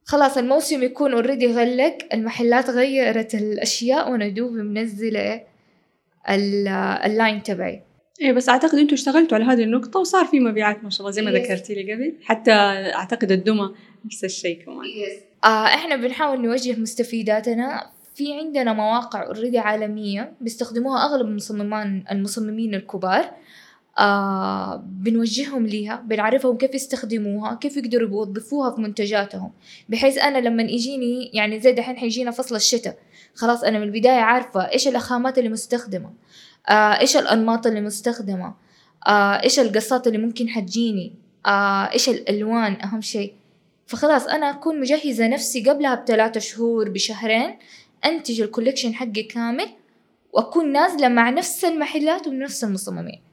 خلاص 0.08 0.38
الموسم 0.38 0.82
يكون 0.82 1.12
already 1.12 1.46
غلق 1.46 1.98
المحلات 2.12 2.70
غيرت 2.70 3.34
الأشياء 3.34 4.10
وأنا 4.10 4.28
دوب 4.28 4.52
منزلة 4.52 5.40
ال 7.06 7.13
line 7.13 7.42
تبعي. 7.42 7.82
إيه 8.20 8.32
بس 8.32 8.48
أعتقد 8.48 8.78
أنتم 8.78 8.94
اشتغلتوا 8.94 9.38
على 9.38 9.44
هذه 9.44 9.62
النقطة 9.62 10.00
وصار 10.00 10.24
في 10.24 10.40
مبيعات 10.40 10.84
ما 10.84 10.90
شاء 10.90 11.00
الله 11.00 11.10
زي 11.10 11.22
ما 11.22 11.30
Yes. 11.30 11.34
ذكرتي 11.34 11.74
لي 11.74 11.92
قبل. 11.92 12.14
حتى 12.24 12.50
أعتقد 12.94 13.32
الدمى 13.32 13.70
نفس 14.04 14.24
الشيء 14.24 14.64
كمان. 14.64 14.86
آه 15.44 15.66
إحنا 15.66 15.96
بنحاول 15.96 16.42
نوجه 16.42 16.80
مستفيداتنا. 16.80 17.90
في 18.14 18.32
عندنا 18.38 18.72
مواقع 18.72 19.26
اوريدي 19.26 19.58
عالمية 19.58 20.32
بيستخدموها 20.40 21.04
أغلب 21.04 21.26
المصممان 21.26 22.04
المصممين 22.10 22.74
الكبار. 22.74 23.30
آه 23.98 24.76
بنوجههم 24.86 25.66
ليها 25.66 25.96
بنعرفهم 26.06 26.56
كيف 26.56 26.74
يستخدموها 26.74 27.54
كيف 27.54 27.76
يقدروا 27.76 28.08
يوظفوها 28.08 28.74
في 28.74 28.80
منتجاتهم 28.80 29.52
بحيث 29.88 30.18
أنا 30.18 30.38
لما 30.38 30.62
يجيني 30.62 31.30
يعني 31.34 31.60
زي 31.60 31.72
دحين 31.72 31.96
حيجينا 31.96 32.30
فصل 32.30 32.56
الشتاء 32.56 32.98
خلاص 33.34 33.64
أنا 33.64 33.78
من 33.78 33.84
البداية 33.84 34.20
عارفة 34.20 34.60
إيش 34.60 34.88
الأخامات 34.88 35.38
اللي 35.38 35.48
مستخدمة 35.50 36.10
آه 36.68 37.00
إيش 37.00 37.16
الأنماط 37.16 37.66
اللي 37.66 37.80
مستخدمة 37.80 38.54
آه 39.06 39.42
إيش 39.42 39.58
القصات 39.58 40.06
اللي 40.06 40.18
ممكن 40.18 40.48
حتجيني 40.48 41.12
إيش 41.92 42.08
الألوان 42.08 42.80
أهم 42.82 43.00
شيء. 43.00 43.34
فخلاص 43.86 44.26
أنا 44.26 44.50
أكون 44.50 44.80
مجهزة 44.80 45.26
نفسي 45.28 45.62
قبلها 45.70 45.94
بثلاثة 45.94 46.40
شهور 46.40 46.88
بشهرين 46.88 47.58
أنتج 48.04 48.40
ال 48.40 48.45
collection 48.45 48.94
حقي 48.94 49.22
كامل 49.22 49.68
وأكون 50.32 50.72
نازلة 50.72 51.08
مع 51.08 51.30
نفس 51.30 51.64
المحلات 51.64 52.26
وبنفس 52.26 52.64
المصممين. 52.64 53.27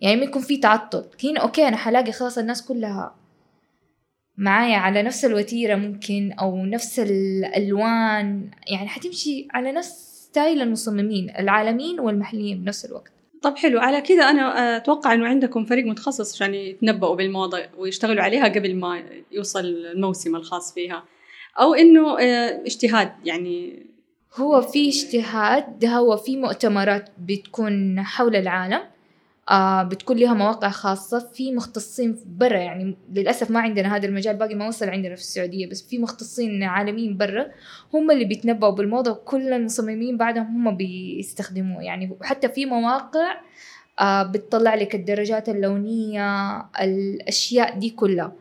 يعني 0.00 0.16
ما 0.16 0.24
يكون 0.24 0.42
في 0.42 0.56
تعطل. 0.56 1.04
هنا 1.24 1.40
okay 1.40 1.68
أنا 1.68 1.76
حلاقي 1.76 2.12
خلاص 2.12 2.38
الناس 2.38 2.66
كلها 2.66 3.14
معايا 4.36 4.76
على 4.76 5.02
نفس 5.02 5.24
الوتيرة 5.24 5.74
ممكن 5.74 6.32
أو 6.32 6.66
نفس 6.66 6.98
الألوان. 7.00 8.50
يعني 8.70 8.88
حتمشي 8.88 9.48
على 9.50 9.72
نفس 9.72 10.16
style 10.30 10.62
المصممين 10.62 11.30
العالميين 11.38 12.00
والمحليين 12.00 12.62
بنفس 12.62 12.84
الوقت. 12.84 13.12
طب 13.42 13.56
حلو 13.56 13.80
على 13.80 14.00
كذا 14.00 14.30
أنا 14.30 14.76
أتوقع 14.76 15.14
إنه 15.14 15.26
عندكم 15.26 15.64
فريق 15.64 15.86
متخصص 15.86 16.34
عشان 16.34 16.54
يتنبؤوا 16.54 17.16
بالموضة 17.16 17.58
ويشتغلوا 17.78 18.22
عليها 18.22 18.48
قبل 18.48 18.76
ما 18.76 19.02
يوصل 19.32 19.60
الموسم 19.64 20.36
الخاص 20.36 20.74
فيها. 20.74 21.04
أو 21.60 21.74
إنه 21.74 22.18
آه، 22.20 22.62
اجتهاد 22.66 23.12
يعني. 23.24 23.86
هو 24.34 24.62
في 24.62 24.88
اجتهاد 24.88 25.78
ده 25.78 25.88
هو 25.88 26.16
في 26.16 26.36
مؤتمرات 26.36 27.10
بتكون 27.18 28.00
حول 28.00 28.36
العالم. 28.36 28.80
آه 29.50 29.82
بتكون 29.82 30.16
لها 30.16 30.34
مواقع 30.34 30.68
خاصة. 30.68 31.18
في 31.18 31.52
مختصين 31.52 32.16
برا 32.26 32.58
يعني 32.58 32.96
للأسف 33.12 33.50
ما 33.50 33.60
عندنا 33.60 33.96
هذا 33.96 34.06
المجال 34.06 34.36
باقي 34.36 34.54
ما 34.54 34.68
وصل 34.68 34.88
عندنا 34.88 35.14
في 35.14 35.20
السعودية 35.20 35.66
بس 35.70 35.82
في 35.82 35.98
مختصين 35.98 36.62
عالميين 36.62 37.16
برا 37.16 37.46
هم 37.94 38.10
اللي 38.10 38.24
بيتنبؤوا 38.24 38.70
بالموضة 38.70 39.10
وكل 39.10 39.52
المصممين 39.52 40.16
بعدهم 40.16 40.46
هم 40.46 40.76
بيستخدموه. 40.76 41.82
يعني 41.82 42.16
حتى 42.22 42.48
في 42.48 42.66
مواقع 42.66 43.40
آه 44.00 44.22
بتطلع 44.22 44.74
لك 44.74 44.94
الدرجات 44.94 45.48
اللونية 45.48 46.56
الأشياء 46.80 47.78
دي 47.78 47.90
كلها. 47.90 48.32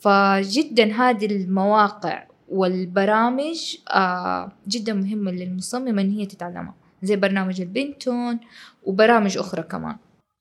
فجدا 0.00 0.92
هذه 0.92 1.26
المواقع 1.26 2.24
والبرامج 2.48 3.76
آه 3.90 4.52
جدا 4.68 4.92
مهمة 4.94 5.30
للمصممة 5.30 6.02
إن 6.02 6.10
هي 6.10 6.26
تتعلمها. 6.26 6.74
زي 7.02 7.16
برنامج 7.16 7.60
البنتون 7.60 8.38
وبرامج 8.84 9.38
أخرى 9.38 9.62
كمان. 9.62 9.96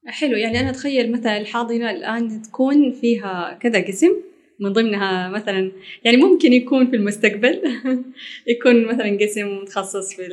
حلو 0.07 0.38
يعني 0.38 0.60
أنا 0.60 0.69
أتخيل 0.69 1.12
مثلا 1.12 1.38
الحاضنة 1.38 1.91
الآن 1.91 2.41
تكون 2.41 2.91
فيها 2.91 3.57
كذا 3.62 3.81
قسم 3.81 4.12
من 4.60 4.74
ضمنها 4.74 5.29
مثلا 5.29 5.72
يعني 6.03 6.17
ممكن 6.17 6.53
يكون 6.53 6.89
في 6.89 6.95
المستقبل 6.95 7.62
يكون 8.55 8.86
مثلا 8.86 9.17
قسم 9.22 9.57
متخصص 9.62 10.13
في 10.13 10.27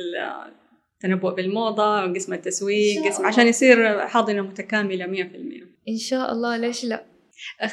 التنبؤ 1.03 1.35
بالموضة 1.35 2.13
قسم 2.13 2.33
التسويق 2.33 3.05
قسم. 3.05 3.25
عشان 3.25 3.47
يصير 3.47 4.07
حاضنة 4.07 4.41
متكاملة 4.41 5.05
100% 5.05 5.09
إن 5.89 5.97
شاء 5.97 6.31
الله 6.31 6.57
ليش 6.57 6.85
لا؟ 6.85 7.05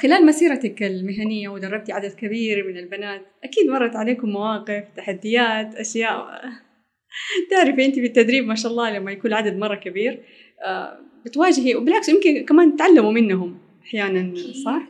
خلال 0.02 0.26
مسيرتك 0.26 0.82
المهنية 0.82 1.48
ودربتي 1.48 1.92
عدد 1.92 2.12
كبير 2.12 2.68
من 2.68 2.78
البنات 2.78 3.22
أكيد 3.44 3.66
مرت 3.66 3.96
عليكم 3.96 4.28
مواقف 4.28 4.84
تحديات 4.96 5.74
أشياء. 5.74 6.42
تعرفي 7.50 7.84
أنت 7.84 7.94
في 7.94 8.06
التدريب 8.06 8.46
ما 8.46 8.54
شاء 8.54 8.72
الله 8.72 8.90
لما 8.90 9.12
يكون 9.12 9.30
العدد 9.30 9.56
مرة 9.56 9.74
كبير 9.74 10.22
آه، 10.64 11.07
بتواجهي 11.28 11.74
وبالعكس 11.74 12.08
يمكن 12.08 12.44
كمان 12.44 12.76
تتعلموا 12.76 13.12
منهم 13.12 13.58
أحيانا 13.86 14.34
صح؟ 14.64 14.82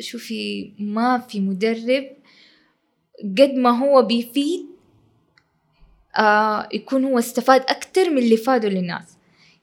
شوفي 0.00 0.72
ما 0.78 1.18
في 1.18 1.40
مدرب 1.40 2.04
قد 3.38 3.54
ما 3.54 3.70
هو 3.78 4.02
بيفيد 4.02 4.66
آه 6.18 6.68
يكون 6.72 7.04
هو 7.04 7.18
استفاد 7.18 7.60
أكتر 7.68 8.10
من 8.10 8.18
اللي 8.18 8.36
فاده 8.36 8.68
للناس. 8.68 9.16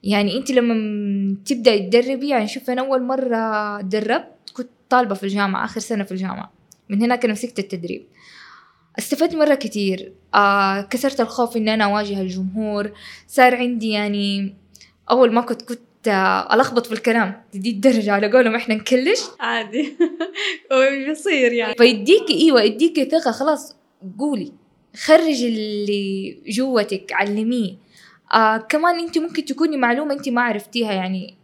يعني 0.04 0.38
أنت 0.38 0.52
لما 0.52 0.76
تبدأ 1.46 1.78
تدربي 1.78 2.30
يعني 2.30 2.48
شوف 2.48 2.70
أنا 2.70 2.82
أول 2.82 3.04
مرة 3.04 3.82
دربت 3.82 4.52
كنت 4.54 4.70
طالبة 4.90 5.16
في 5.16 5.24
الجامعة 5.24 5.66
آخر 5.66 5.80
سنة 5.80 6.04
في 6.04 6.12
الجامعة. 6.12 6.54
من 6.90 7.02
هناك 7.02 7.24
أنا 7.24 7.34
مسكت 7.34 7.60
التدريب. 7.60 8.06
استفدت 9.00 9.36
مرة 9.36 9.56
كتير. 9.56 10.14
آه 10.34 10.82
كسرت 10.82 11.22
الخوف 11.22 11.58
إن 11.58 11.70
أنا 11.70 11.84
أواجه 11.84 12.22
الجمهور. 12.22 12.92
صار 13.28 13.56
عندي 13.56 13.90
يعني 13.90 14.56
أول 15.12 15.34
ما 15.34 15.42
كنت 15.42 15.62
كنت 15.62 16.08
آه 16.08 16.54
ألخبط 16.56 16.86
في 16.86 16.94
الكلام. 16.94 17.42
دي 17.54 17.70
الدرجة 17.70 18.12
على 18.12 18.32
قولهم 18.32 18.56
إحنا 18.56 18.76
نكلش. 18.76 19.22
عادي. 19.40 19.94
بيصير 21.08 21.54
يعني. 21.54 21.76
فيديكي 21.76 22.42
إيوه 22.42 22.62
يديكي 22.62 23.06
ثقة. 23.06 23.32
خلاص 23.32 23.76
قولي. 24.20 24.52
خرجي 24.96 25.48
اللي 25.48 26.38
جوتك 26.48 27.14
علميه. 27.14 27.76
آه 28.34 28.58
كمان 28.58 29.00
أنت 29.00 29.18
ممكن 29.18 29.46
تكوني 29.46 29.78
معلومة 29.78 30.14
أنت 30.14 30.30
ما 30.30 30.42
عرفتيها 30.42 30.94
يعني. 30.94 31.36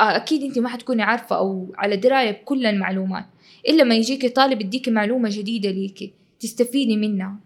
آه 0.00 0.16
أكيد 0.16 0.42
أنت 0.42 0.58
ما 0.58 0.68
حتكوني 0.68 1.02
عارفة 1.02 1.36
أو 1.36 1.74
على 1.78 1.96
دراية 1.96 2.30
بكل 2.30 2.66
المعلومات. 2.66 3.24
إلا 3.68 3.84
ما 3.84 3.94
يجيكي 3.94 4.28
طالب 4.28 4.60
يديكي 4.60 4.90
معلومة 4.90 5.28
جديدة 5.32 5.70
ليكي 5.70 6.12
تستفيدي 6.40 6.96
منها. 6.96 7.36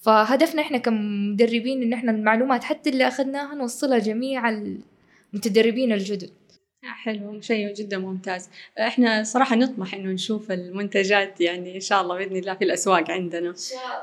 فهدفنا 0.00 0.62
إحنا 0.62 0.78
كمدربين 0.78 1.82
إن 1.82 1.92
إحنا 1.92 2.12
المعلومات 2.12 2.64
حتى 2.64 2.90
اللي 2.90 3.08
أخذناها 3.08 3.54
نوصلها 3.54 3.98
جميع 3.98 4.48
المتدربين 5.32 5.92
الجدد. 5.92 6.30
حلو 6.82 7.40
شيء 7.40 7.74
جدا 7.74 7.98
ممتاز. 7.98 8.48
إحنا 8.78 9.22
صراحة 9.22 9.56
نطمح 9.56 9.94
إنه 9.94 10.10
نشوف 10.10 10.52
المنتجات 10.52 11.40
يعني 11.40 11.74
إن 11.74 11.80
شاء 11.80 12.02
الله 12.02 12.18
بإذن 12.18 12.36
الله 12.36 12.54
في 12.54 12.64
الأسواق 12.64 13.10
عندنا. 13.10 13.54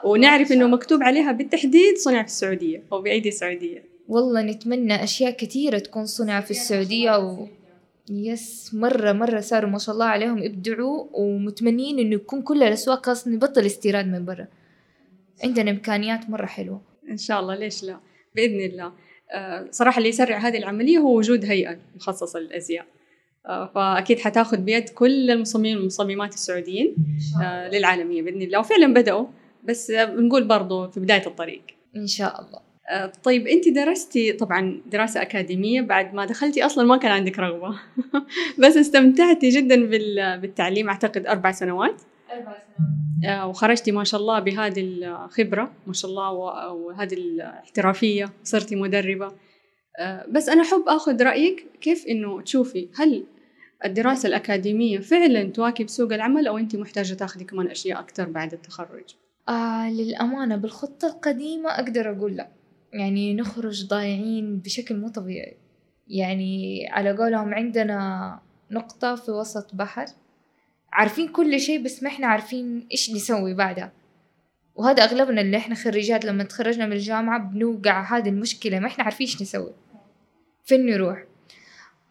ونعرف 0.03 0.51
إنه 0.51 0.67
مكتوب 0.67 1.03
عليها 1.03 1.31
بالتحديد 1.31 1.97
صنع 1.97 2.21
في 2.21 2.27
السعودية 2.27 2.83
أو 2.91 3.01
بأيدي 3.01 3.31
سعودية 3.31 3.83
والله 4.07 4.41
نتمنى 4.41 5.03
أشياء 5.03 5.31
كثيرة 5.31 5.77
تكون 5.77 6.05
صنع 6.05 6.41
في 6.41 6.51
السعودية 6.51 7.17
و... 7.17 7.47
يس 8.09 8.73
مرة 8.73 9.11
مرة 9.11 9.39
صاروا 9.39 9.69
ما 9.69 9.77
شاء 9.77 9.93
الله 9.95 10.05
عليهم 10.05 10.37
يبدعوا 10.37 11.07
ومتمنين 11.13 11.99
إنه 11.99 12.15
يكون 12.15 12.41
كل 12.41 12.63
الأسواق 12.63 13.05
خلاص 13.05 13.27
نبطل 13.27 13.65
استيراد 13.65 14.07
من 14.07 14.25
برا. 14.25 14.47
عندنا 15.43 15.71
إمكانيات 15.71 16.29
مرة 16.29 16.45
حلوة. 16.45 16.81
إن 17.09 17.17
شاء 17.17 17.39
الله 17.39 17.55
ليش 17.55 17.83
لا؟ 17.83 17.99
بإذن 18.35 18.59
الله. 18.59 18.93
آه، 19.31 19.67
صراحة 19.71 19.97
اللي 19.97 20.09
يسرع 20.09 20.37
هذه 20.37 20.57
العملية 20.57 20.97
هو 20.97 21.17
وجود 21.17 21.45
هيئة 21.45 21.77
مخصصة 21.95 22.39
للأزياء. 22.39 22.85
آه، 23.45 23.71
فأكيد 23.75 24.19
حتاخذ 24.19 24.57
بيد 24.57 24.89
كل 24.89 25.31
المصممين 25.31 25.77
والمصممات 25.77 26.33
السعوديين 26.33 26.95
آه، 27.43 27.69
للعالمية 27.69 28.21
بإذن 28.21 28.41
الله. 28.41 28.59
وفعلا 28.59 28.93
بدأوا 28.93 29.25
بس 29.63 29.91
بنقول 29.91 30.43
برضو 30.43 30.87
في 30.87 30.99
بداية 30.99 31.27
الطريق. 31.27 31.61
إن 31.95 32.07
شاء 32.07 32.41
الله. 32.41 32.67
طيب 33.23 33.47
أنت 33.47 33.67
درستي 33.69 34.33
طبعا 34.33 34.81
دراسة 34.91 35.21
أكاديمية 35.21 35.81
بعد 35.81 36.13
ما 36.13 36.25
دخلتي 36.25 36.65
أصلا 36.65 36.83
ما 36.87 36.97
كان 36.97 37.11
عندك 37.11 37.39
رغبة. 37.39 37.75
بس 38.63 38.77
استمتعتي 38.77 39.49
جدا 39.49 39.75
بال- 39.85 40.39
بالتعليم 40.39 40.89
أعتقد 40.89 41.27
أربع 41.27 41.51
سنوات. 41.51 42.01
سنوات 42.27 42.57
آه، 43.25 43.47
وخرجتي 43.47 43.91
ما 43.91 44.03
شاء 44.03 44.21
الله 44.21 44.39
بهذه 44.39 44.81
الخبرة 44.81 45.71
ما 45.87 45.93
شاء 45.93 46.11
الله 46.11 46.31
وهذه 46.71 47.13
الاحترافية 47.13 48.29
صرتي 48.43 48.75
مدربة. 48.75 49.31
آه، 49.99 50.25
بس 50.29 50.49
أنا 50.49 50.61
أحب 50.61 50.83
آخذ 50.87 51.23
رأيك 51.23 51.65
كيف 51.81 52.05
إنه 52.07 52.41
تشوفي 52.41 52.89
هل 52.95 53.23
الدراسة 53.85 54.27
الأكاديمية 54.27 54.99
فعلا 54.99 55.43
تواكب 55.43 55.87
سوق 55.87 56.13
العمل 56.13 56.47
أو 56.47 56.57
انت 56.57 56.75
محتاجة 56.75 57.13
تاخذي 57.13 57.45
كمان 57.45 57.67
أشياء 57.67 57.99
أكثر 57.99 58.29
بعد 58.29 58.53
التخرج؟ 58.53 59.15
آه 59.49 59.89
للأمانة 59.91 60.55
بالخطة 60.55 61.07
القديمة 61.07 61.69
أقدر 61.69 62.11
أقول 62.11 62.35
لا. 62.35 62.49
يعني 62.93 63.33
نخرج 63.33 63.87
ضايعين 63.87 64.59
بشكل 64.59 64.97
مو 64.97 65.09
طبيعي. 65.09 65.57
يعني 66.07 66.85
على 66.91 67.17
قولهم 67.17 67.53
عندنا 67.53 68.39
نقطة 68.71 69.15
في 69.15 69.31
وسط 69.31 69.75
بحر. 69.75 70.05
عارفين 70.93 71.27
كل 71.27 71.59
شيء 71.59 71.83
بس 71.83 72.03
ما 72.03 72.09
إحنا 72.09 72.27
عارفين 72.27 72.87
إيش 72.91 73.11
نسوي 73.11 73.53
بعدها. 73.53 73.91
وهذا 74.75 75.03
أغلبنا 75.03 75.41
اللي 75.41 75.57
إحنا 75.57 75.75
خريجات 75.75 76.25
لما 76.25 76.43
تخرجنا 76.43 76.85
من 76.85 76.93
الجامعة 76.93 77.39
بنوقع 77.39 78.17
هذه 78.17 78.29
المشكلة 78.29 78.79
ما 78.79 78.87
إحنا 78.87 79.03
عارفين 79.03 79.27
إيش 79.27 79.41
نسوي. 79.41 79.71
فين 80.65 80.85
نروح؟ 80.85 81.23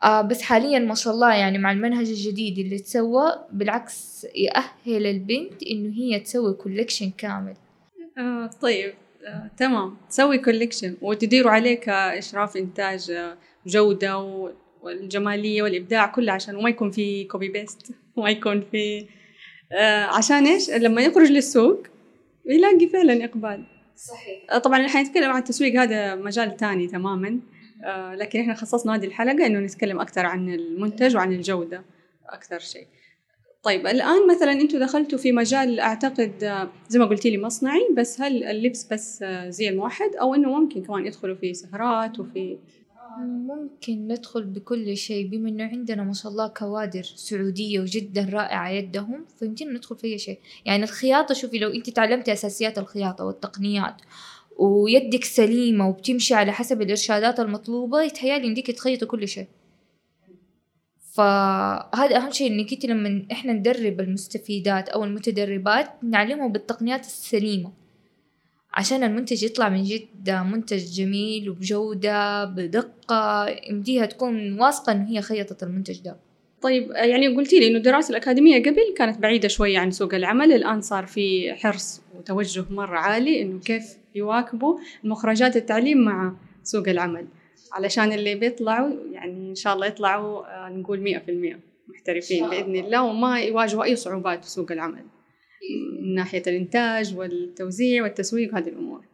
آه 0.02 0.22
بس 0.22 0.42
حاليا 0.42 0.78
ما 0.78 0.94
شاء 0.94 1.14
الله 1.14 1.34
يعني 1.34 1.58
مع 1.58 1.72
المنهج 1.72 2.08
الجديد 2.08 2.58
اللي 2.58 2.78
تسوى 2.78 3.46
بالعكس 3.52 4.26
يأهل 4.34 5.06
البنت 5.06 5.62
إنه 5.62 5.94
هي 5.94 6.20
تسوي 6.20 6.54
collection 6.54 7.10
كامل. 7.18 7.54
آه 8.18 8.46
طيب. 8.46 8.94
آه، 9.26 9.50
تمام. 9.56 9.96
تسوي 10.10 10.38
collection 10.38 10.96
وتديروا 11.02 11.50
عليه 11.50 11.80
كإشراف 11.80 12.56
إنتاج 12.56 13.10
آه، 13.10 13.36
جودة 14.82 15.00
والجمالية 15.00 15.62
والإبداع 15.62 16.06
كله 16.06 16.32
عشان 16.32 16.62
ما 16.62 16.70
يكون 16.70 16.90
في 16.90 17.24
copy 17.24 17.48
paste 17.48 17.92
وما 18.16 18.30
يكون 18.30 18.64
في 18.72 19.06
آه 19.72 20.04
عشان 20.04 20.46
إيش؟ 20.46 20.70
لما 20.70 21.02
يخرج 21.02 21.30
للسوق 21.30 21.82
يلاقي 22.46 22.86
فعلا 22.86 23.24
إقبال. 23.24 23.64
صحيح. 23.96 24.42
آه 24.50 24.58
طبعا 24.58 24.78
اللي 24.78 24.88
حنتكلم 24.88 25.30
عن 25.30 25.38
التسويق 25.38 25.80
هذا 25.80 26.14
مجال 26.14 26.56
تاني 26.56 26.86
تماما. 26.86 27.40
آه 27.84 28.14
لكن 28.14 28.40
إحنا 28.40 28.54
خصصنا 28.54 28.94
هذه 28.94 29.06
الحلقة 29.06 29.46
إنه 29.46 29.58
نتكلم 29.58 30.00
أكثر 30.00 30.26
عن 30.26 30.54
المنتج 30.54 31.16
وعن 31.16 31.32
الجودة 31.32 31.84
أكثر 32.28 32.58
شيء. 32.58 32.86
طيب 33.62 33.86
الآن 33.86 34.28
مثلا 34.28 34.52
أنتوا 34.52 34.78
دخلتوا 34.80 35.18
في 35.18 35.32
مجال 35.32 35.80
أعتقد 35.80 36.44
آه، 36.44 36.68
زي 36.88 36.98
ما 36.98 37.04
قلتي 37.04 37.30
لي 37.30 37.38
مصنعي 37.38 37.88
بس 37.96 38.20
هل 38.20 38.44
اللبس 38.44 38.92
بس 38.92 39.22
آه، 39.22 39.50
زي 39.50 39.68
الموحد 39.68 40.16
أو 40.20 40.34
إنه 40.34 40.60
ممكن 40.60 40.82
كمان 40.82 41.06
يدخلوا 41.06 41.36
في 41.36 41.54
سهرات 41.54 42.20
وفي 42.20 42.58
ممكن 43.24 44.08
ندخل 44.08 44.44
بكل 44.44 44.96
شيء 44.96 45.28
بما 45.28 45.48
إنه 45.48 45.64
عندنا 45.64 46.02
ما 46.02 46.12
شاء 46.12 46.32
الله 46.32 46.48
كوادر 46.48 47.02
سعودية 47.02 47.80
وجدا 47.80 48.28
رائعة 48.32 48.68
يدهم 48.68 49.24
فيمكننا 49.38 49.72
ندخل 49.72 49.96
في 49.96 50.06
أي 50.06 50.18
شيء. 50.18 50.38
يعني 50.64 50.84
الخياطة 50.84 51.34
شوفي 51.34 51.58
لو 51.58 51.70
أنت 51.70 51.90
تعلمتي 51.90 52.32
أساسيات 52.32 52.78
الخياطة 52.78 53.24
والتقنيات 53.24 53.94
ويدك 54.56 55.24
سليمة 55.24 55.88
وبتمشي 55.88 56.34
على 56.34 56.52
حسب 56.52 56.82
الإرشادات 56.82 57.40
المطلوبة 57.40 58.02
يتهيألي 58.02 58.46
يمديك 58.46 58.70
تخيطي 58.70 59.06
كل 59.06 59.28
شيء. 59.28 59.46
فهذا 61.12 62.16
أهم 62.16 62.30
شيء 62.30 62.52
إنك 62.52 62.72
أنت 62.72 62.86
لما 62.86 63.26
إحنا 63.32 63.52
ندرب 63.52 64.00
المستفيدات 64.00 64.88
أو 64.88 65.04
المتدربات 65.04 65.90
نعلمهم 66.02 66.52
بالتقنيات 66.52 67.00
السليمة. 67.00 67.85
عشان 68.76 69.02
المنتج 69.04 69.42
يطلع 69.42 69.68
من 69.68 69.82
جد 69.82 70.30
منتج 70.30 70.84
جميل 70.84 71.50
وبجودة 71.50 72.44
بدقة 72.44 73.48
يمديها 73.70 74.06
تكون 74.06 74.60
واثقة 74.60 74.92
إنه 74.92 75.08
هي 75.10 75.22
خيطت 75.22 75.62
المنتج 75.62 76.00
ده. 76.00 76.16
طيب 76.62 76.90
يعني 76.90 77.36
قلتي 77.36 77.60
لي 77.60 77.68
إنه 77.68 77.78
الدراسة 77.78 78.10
الأكاديمية 78.10 78.62
قبل 78.62 78.94
كانت 78.96 79.18
بعيدة 79.18 79.48
شوية 79.48 79.78
عن 79.78 79.90
سوق 79.90 80.14
العمل 80.14 80.52
الآن 80.52 80.80
صار 80.80 81.06
في 81.06 81.54
حرص 81.54 82.02
وتوجه 82.18 82.64
مرة 82.70 82.98
عالي 82.98 83.42
إنه 83.42 83.60
كيف 83.60 83.84
يواكبوا 84.14 84.78
مخرجات 85.04 85.56
التعليم 85.56 85.98
مع 85.98 86.34
سوق 86.62 86.88
العمل. 86.88 87.26
علشان 87.72 88.12
اللي 88.12 88.34
بيطلعوا 88.34 88.90
يعني 89.12 89.50
إن 89.50 89.54
شاء 89.54 89.74
الله 89.74 89.86
يطلعوا 89.86 90.66
آه، 90.66 90.68
نقول 90.68 91.00
مئة 91.00 91.18
في 91.18 91.30
المئة 91.30 91.56
محترفين 91.88 92.48
بإذن 92.48 92.76
الله 92.76 93.02
وما 93.02 93.40
يواجهوا 93.40 93.84
أي 93.84 93.96
صعوبات 93.96 94.44
في 94.44 94.50
سوق 94.50 94.72
العمل. 94.72 95.04
من 96.02 96.14
ناحية 96.14 96.42
الإنتاج 96.46 97.14
والتوزيع 97.16 98.02
والتسويق 98.02 98.54
هذه 98.54 98.68
الأمور. 98.68 99.04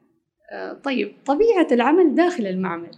آه، 0.52 0.72
طيب 0.72 1.12
طبيعة 1.26 1.66
العمل 1.72 2.14
داخل 2.14 2.46
المعمل. 2.46 2.90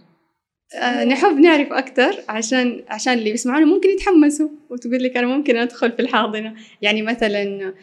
آه، 0.75 1.05
نحب 1.05 1.35
نعرف 1.39 1.73
أكثر 1.73 2.15
عشان 2.29 2.83
عشان 2.87 3.13
اللي 3.13 3.31
بيسمعونا 3.31 3.65
ممكن 3.65 3.89
يتحمسوا 3.89 4.49
وتقول 4.69 5.03
لك 5.03 5.17
أنا 5.17 5.27
ممكن 5.27 5.55
أدخل 5.55 5.91
في 5.91 6.01
الحاضنة. 6.01 6.55
يعني 6.81 7.01
مثلا 7.01 7.73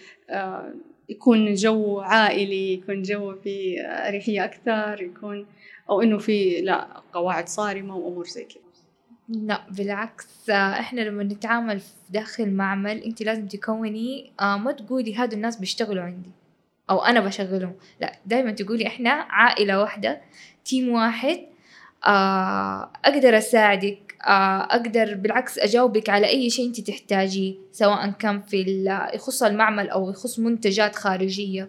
يكون 1.09 1.55
جو 1.55 2.01
عائلي 2.01 2.73
يكون 2.73 3.03
جو 3.03 3.35
في 3.35 3.81
أريحية 3.87 4.45
أكثر 4.45 5.03
يكون 5.03 5.47
أو 5.91 6.03
إنه 6.03 6.19
في 6.19 6.61
لا 6.61 7.03
قواعد 7.13 7.49
صارمة 7.49 7.97
وأمور 7.97 8.27
زي 8.27 8.45
كذا. 8.45 8.62
لا 9.33 9.63
بالعكس 9.71 10.51
إحنا 10.51 11.01
لما 11.01 11.23
نتعامل 11.25 11.81
في 11.81 11.91
داخل 12.11 12.51
معمل 12.51 12.99
أنت 13.03 13.23
لازم 13.23 13.47
تكوني 13.47 14.33
آه 14.41 14.57
ما 14.57 14.73
تقولي 14.73 15.17
هذا 15.17 15.35
الناس 15.35 15.57
بيشتغلوا 15.57 16.03
عندي 16.03 16.31
أو 16.91 17.05
أنا 17.05 17.21
بشغلهم. 17.21 17.75
لا 18.01 18.13
دائما 18.27 18.51
تقولي 18.51 18.87
إحنا 18.87 19.11
عائلة 19.11 19.81
واحدة 19.81 20.21
تيم 20.65 20.89
واحد 20.89 21.39
آه 22.07 22.91
أقدر 23.05 23.39
أساعدك 23.39 24.17
آه 24.27 24.63
أقدر 24.63 25.15
بالعكس 25.15 25.59
أجاوبك 25.59 26.09
على 26.09 26.27
أي 26.27 26.51
شيء 26.51 26.67
أنت 26.67 26.81
تحتاجيه 26.81 27.55
سواء 27.73 28.11
كان 28.11 28.41
في 28.41 28.85
يخص 29.15 29.43
المعمل 29.43 29.91
أو 29.91 30.11
يخص 30.11 30.39
منتجات 30.39 30.97
خارجية. 30.97 31.69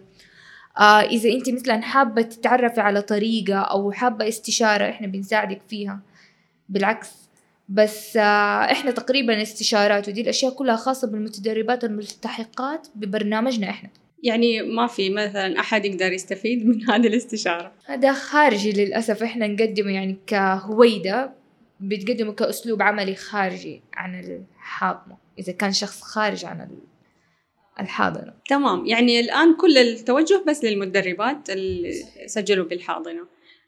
آه 0.78 1.00
إذا 1.00 1.30
أنت 1.30 1.50
مثلا 1.50 1.82
حابة 1.82 2.22
تتعرفي 2.22 2.80
على 2.80 3.02
طريقة 3.02 3.58
أو 3.58 3.92
حابة 3.92 4.28
استشارة 4.28 4.90
إحنا 4.90 5.06
بنساعدك 5.06 5.60
فيها. 5.68 6.00
بالعكس 6.68 7.23
بس 7.68 8.16
آه 8.16 8.72
إحنا 8.72 8.90
تقريبا 8.90 9.42
استشارات 9.42 10.08
ودي 10.08 10.20
الأشياء 10.20 10.54
كلها 10.54 10.76
خاصة 10.76 11.08
بالمتدربات 11.10 11.84
الملتحقات 11.84 12.88
ببرنامجنا 12.94 13.70
إحنا. 13.70 13.90
يعني 14.22 14.62
ما 14.62 14.86
في 14.86 15.10
مثلا 15.10 15.60
أحد 15.60 15.84
يقدر 15.84 16.12
يستفيد 16.12 16.66
من 16.66 16.80
هذه 16.90 17.06
الاستشارة. 17.06 17.72
هذا 17.86 18.12
خارجي 18.12 18.72
للأسف 18.72 19.22
إحنا 19.22 19.46
نقدمه 19.46 19.90
يعني 19.90 20.16
كهويدة 20.26 21.32
بتقدمه 21.80 22.32
كأسلوب 22.32 22.82
عملي 22.82 23.14
خارجي 23.14 23.82
عن 23.94 24.20
الحاضنة 24.20 25.16
إذا 25.38 25.52
كان 25.52 25.72
شخص 25.72 26.02
خارج 26.02 26.44
عن 26.44 26.68
الحاضنة. 27.80 28.32
تمام. 28.48 28.86
يعني 28.86 29.20
الآن 29.20 29.56
كل 29.56 29.78
التوجه 29.78 30.44
بس 30.48 30.64
للمدربات 30.64 31.50
اللي 31.50 31.92
سجلوا 32.26 32.64
بالحاضنة. 32.64 33.26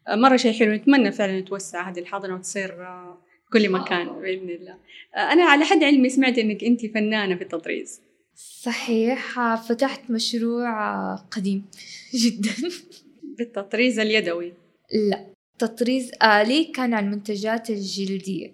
مرة 0.09 0.37
شيء 0.37 0.53
حلو 0.53 0.73
نتمنى 0.73 1.13
فعلا 1.13 1.41
توسع 1.41 1.91
هذه 1.91 1.99
الحاضنة 1.99 2.35
وتصير 2.35 2.69
في 2.69 3.17
كل 3.53 3.73
مكان 3.73 4.07
بإذن 4.07 4.51
الله. 4.51 4.77
أنا 5.17 5.45
على 5.45 5.65
حد 5.65 5.83
علمي 5.85 6.09
سمعت 6.09 6.39
إنك 6.39 6.65
أنت 6.65 6.87
فنانة 6.87 7.35
في 7.37 7.43
التطريز. 7.43 8.01
صحيح 8.35 9.55
فتحت 9.55 10.11
مشروع 10.11 11.15
قديم 11.15 11.65
جدا. 12.25 12.69
بالتطريز 13.39 13.99
اليدوي. 13.99 14.53
لا 15.11 15.27
تطريز 15.59 16.11
آلي 16.23 16.65
كان 16.65 16.95
على 16.95 17.07
المنتجات 17.07 17.71
الجلدية. 17.71 18.53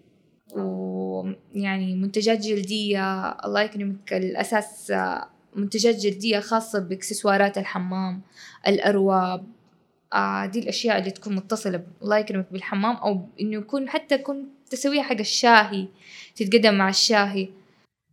ويعني 0.56 1.96
منتجات 1.96 2.38
جلدية 2.40 3.28
الله 3.28 3.60
يكرمك 3.62 4.12
الأساس 4.12 4.92
منتجات 5.56 5.96
جلدية 5.96 6.40
خاصة 6.40 6.78
بإكسسوارات 6.78 7.58
الحمام 7.58 8.22
الأرواب 8.68 9.46
آه 10.14 10.46
دي 10.46 10.58
الأشياء 10.58 10.98
اللي 10.98 11.10
تكون 11.10 11.34
متصلة 11.36 11.82
الله 12.02 12.18
يكرمك 12.18 12.46
بالحمام 12.52 12.96
أو 12.96 13.28
إنه 13.40 13.56
يكون 13.56 13.88
حتى 13.88 14.14
يكون 14.14 14.48
تسويها 14.72 15.02
حق 15.02 15.18
الشاهي 15.18 15.86
تتقدم 16.36 16.74
مع 16.74 16.88
الشاهي. 16.88 17.48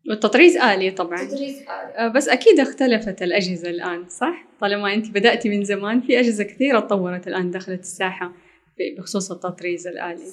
والتطريز 0.10 0.58
آلي 0.58 0.92
طبعا. 0.92 1.24
تطريز 1.26 1.56
آلي. 1.58 1.68
آه 1.98 2.08
بس 2.08 2.28
أكيد 2.30 2.60
اختلفت 2.60 3.22
الأجهزة 3.22 3.70
الآن 3.70 4.10
صح؟ 4.10 4.46
طالما 4.60 4.94
أنت 4.94 5.10
بدأتي 5.10 5.50
من 5.50 5.64
زمان 5.64 6.02
في 6.02 6.20
أجهزة 6.20 6.44
كثيرة 6.44 6.80
تطورت 6.80 7.28
الآن 7.28 7.52
دخلت 7.52 7.80
الساحة 7.80 8.34
بخصوص 8.98 9.32
التطريز 9.32 9.88
الآلي. 9.88 10.24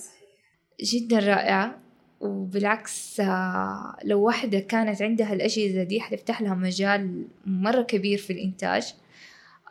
جدا 0.84 1.18
رائعة 1.18 1.78
وبالعكس 2.20 3.20
آه، 3.20 3.96
لو 4.04 4.22
واحدة 4.22 4.58
كانت 4.58 5.02
عندها 5.02 5.32
الأجهزة 5.32 5.82
دي 5.82 6.00
حتفتح 6.00 6.42
لها 6.42 6.54
مجال 6.54 7.24
مرة 7.46 7.82
كبير 7.82 8.18
في 8.18 8.32
الإنتاج. 8.32 8.94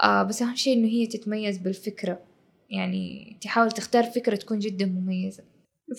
آه، 0.04 0.24
بس 0.24 0.42
أهم 0.42 0.56
شيء 0.56 0.78
إنه 0.78 0.88
هي 0.88 1.08
تتميز 1.08 1.58
بالفكرة. 1.58 2.20
يعني 2.70 3.38
تحاول 3.42 3.72
تختار 3.72 4.04
فكرة 4.04 4.36
تكون 4.36 4.60
جدا 4.60 4.86
مميزة. 4.86 5.44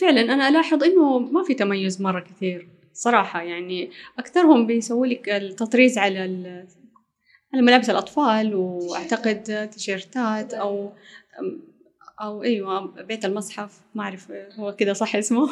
فعلا 0.00 0.20
أنا 0.20 0.48
ألاحظ 0.48 0.84
إنه 0.84 1.18
ما 1.18 1.42
في 1.42 1.54
تميز 1.54 2.02
مرة 2.02 2.20
كثير 2.20 2.68
صراحة 2.92 3.42
يعني 3.42 3.90
أكثرهم 4.18 4.66
بيسووا 4.66 5.06
لك 5.06 5.28
التطريز 5.28 5.98
على 5.98 6.18
على 7.54 7.62
ملابس 7.62 7.90
الأطفال 7.90 8.54
وأعتقد 8.54 9.68
تيشيرتات 9.72 10.54
أو 10.54 10.92
أو 12.20 12.42
أيوة 12.42 13.02
بيت 13.02 13.24
المصحف 13.24 13.80
ما 13.94 14.02
أعرف 14.02 14.32
هو 14.58 14.72
كذا 14.72 14.92
صح 14.92 15.16
اسمه. 15.16 15.50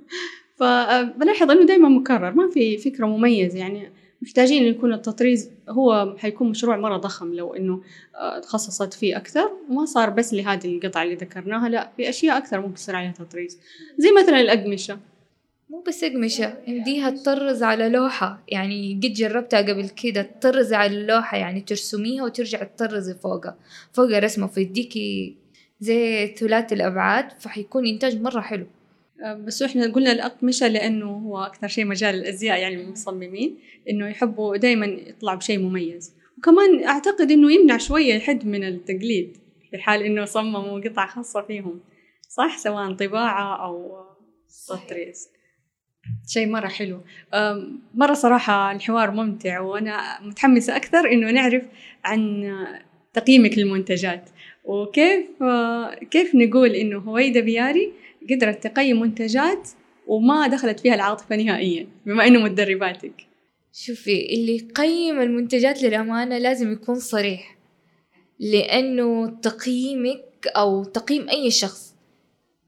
فبلاحظ 0.58 1.50
إنه 1.50 1.66
دائما 1.66 1.88
مكرر 1.88 2.30
ما 2.30 2.50
في 2.50 2.78
فكرة 2.78 3.06
مميزة 3.06 3.58
يعني. 3.58 3.92
محتاجين 4.22 4.62
يكون 4.62 4.92
التطريز 4.92 5.50
هو 5.68 6.16
حيكون 6.18 6.50
مشروع 6.50 6.76
مرة 6.76 6.96
ضخم 6.96 7.34
لو 7.34 7.54
إنه 7.54 7.82
آه، 8.16 8.38
تخصصت 8.38 8.94
فيه 8.94 9.16
أكثر. 9.16 9.50
وما 9.70 9.84
صار 9.84 10.10
بس 10.10 10.34
لهذه 10.34 10.66
القطعة 10.66 11.02
اللي 11.02 11.14
ذكرناها 11.14 11.68
لا 11.68 11.90
في 11.96 12.08
أشياء 12.08 12.38
أكثر 12.38 12.60
ممكن 12.60 12.74
تصير 12.74 12.96
عليها 12.96 13.12
تطريز. 13.12 13.58
زي 13.98 14.08
مثلا 14.22 14.40
الأقمشة. 14.40 14.98
مو 15.70 15.84
بس 15.88 16.04
أقمشة 16.04 16.54
يمديها 16.66 17.10
تطرز 17.10 17.62
على 17.62 17.88
لوحة. 17.88 18.42
يعني 18.48 19.00
قد 19.02 19.12
جربتها 19.12 19.60
قبل 19.60 19.88
كده 19.88 20.22
تطرزي 20.22 20.76
على 20.76 20.96
اللوحة 20.96 21.36
يعني 21.36 21.60
ترسميها 21.60 22.24
وترجع 22.24 22.62
تطرزي 22.62 23.14
فوقها. 23.14 23.56
فوقها 23.92 24.18
رسمة 24.18 24.46
فيديكي 24.46 25.36
زي 25.80 26.26
ثلاثي 26.26 26.74
الأبعاد 26.74 27.30
فحيكون 27.40 27.86
إنتاج 27.86 28.22
مرة 28.22 28.40
حلو. 28.40 28.66
بس 29.26 29.62
إحنا 29.62 29.92
قلنا 29.92 30.12
الأقمشة 30.12 30.68
لأنه 30.68 31.10
هو 31.10 31.38
أكثر 31.38 31.68
شيء 31.68 31.84
مجال 31.84 32.14
الأزياء 32.14 32.58
يعني 32.60 32.74
المصممين 32.82 33.58
إنه 33.90 34.08
يحبوا 34.08 34.56
دائما 34.56 34.86
يطلعوا 34.86 35.38
بشيء 35.38 35.58
مميز. 35.58 36.14
وكمان 36.38 36.84
أعتقد 36.84 37.30
إنه 37.30 37.52
يمنع 37.52 37.76
شوية 37.76 38.14
يحد 38.14 38.46
من 38.46 38.64
التقليد 38.64 39.36
في 39.70 39.78
حال 39.78 40.02
إنه 40.02 40.24
صمموا 40.24 40.80
قطعة 40.80 41.06
خاصة 41.06 41.42
فيهم. 41.42 41.80
صح؟ 42.28 42.58
سواء 42.58 42.92
طباعة 42.92 43.66
أو 43.66 44.04
تطريز 44.68 45.28
شيء 46.28 46.48
مرة 46.48 46.68
حلو. 46.68 47.00
مرة 47.94 48.12
صراحة 48.12 48.72
الحوار 48.72 49.10
ممتع 49.10 49.60
وأنا 49.60 50.20
متحمسة 50.22 50.76
أكثر 50.76 51.12
إنه 51.12 51.30
نعرف 51.30 51.62
عن 52.04 52.52
تقييمك 53.12 53.58
للمنتجات. 53.58 54.30
وكيف 54.64 55.42
آه، 55.42 55.94
كيف 55.94 56.34
نقول 56.34 56.70
إنه 56.70 56.98
هويدا 56.98 57.40
بياري 57.40 57.92
قدرت 58.30 58.66
تقيم 58.66 59.00
منتجات 59.00 59.68
وما 60.06 60.46
دخلت 60.46 60.80
فيها 60.80 60.94
العاطفة 60.94 61.36
نهائيا 61.36 61.86
بما 62.06 62.26
إنه 62.26 62.40
مدرباتك 62.40 63.12
شوفي 63.72 64.34
اللي 64.34 64.56
يقيم 64.56 65.20
المنتجات 65.20 65.82
للأمانة 65.82 66.38
لازم 66.38 66.72
يكون 66.72 66.94
صريح 66.94 67.58
لأنه 68.38 69.26
تقييمك 69.42 70.46
أو 70.46 70.84
تقييم 70.84 71.28
أي 71.28 71.50
شخص 71.50 71.94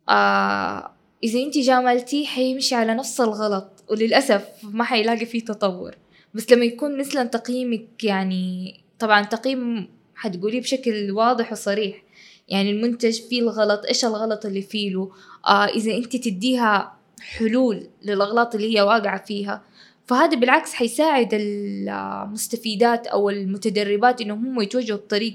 آه 0.08 0.92
إذا 1.24 1.42
أنت 1.42 1.58
جاملتيه 1.58 2.26
حيمشي 2.26 2.74
على 2.74 2.94
نفس 2.94 3.20
الغلط 3.20 3.84
وللأسف 3.90 4.48
ما 4.62 4.84
حيلاقي 4.84 5.26
فيه 5.26 5.44
تطور. 5.44 5.96
بس 6.34 6.52
لما 6.52 6.64
يكون 6.64 6.98
مثلا 6.98 7.24
تقييمك 7.24 8.04
يعني 8.04 8.74
طبعا 8.98 9.22
تقييم 9.22 9.88
حتقوليه 10.14 10.60
بشكل 10.60 11.10
واضح 11.10 11.52
وصريح 11.52 12.02
يعني 12.50 12.70
المنتج 12.70 13.20
فيه 13.20 13.40
الغلط 13.40 13.84
إيش 13.84 14.04
الغلط 14.04 14.46
اللي 14.46 14.62
فيه 14.62 14.90
له؟ 14.90 15.10
آه 15.46 15.64
إذا 15.66 15.96
أنت 15.96 16.16
تديها 16.16 16.96
حلول 17.20 17.86
للاغلاط 18.02 18.54
اللي 18.54 18.76
هي 18.76 18.82
واقعة 18.82 19.24
فيها 19.24 19.62
فهذا 20.06 20.36
بالعكس 20.36 20.74
حيساعد 20.74 21.28
المستفيدات 21.32 23.06
أو 23.06 23.30
المتدربات 23.30 24.20
انهم 24.20 24.46
هم 24.46 24.60
يتوجهوا 24.60 24.98
بطريق 24.98 25.34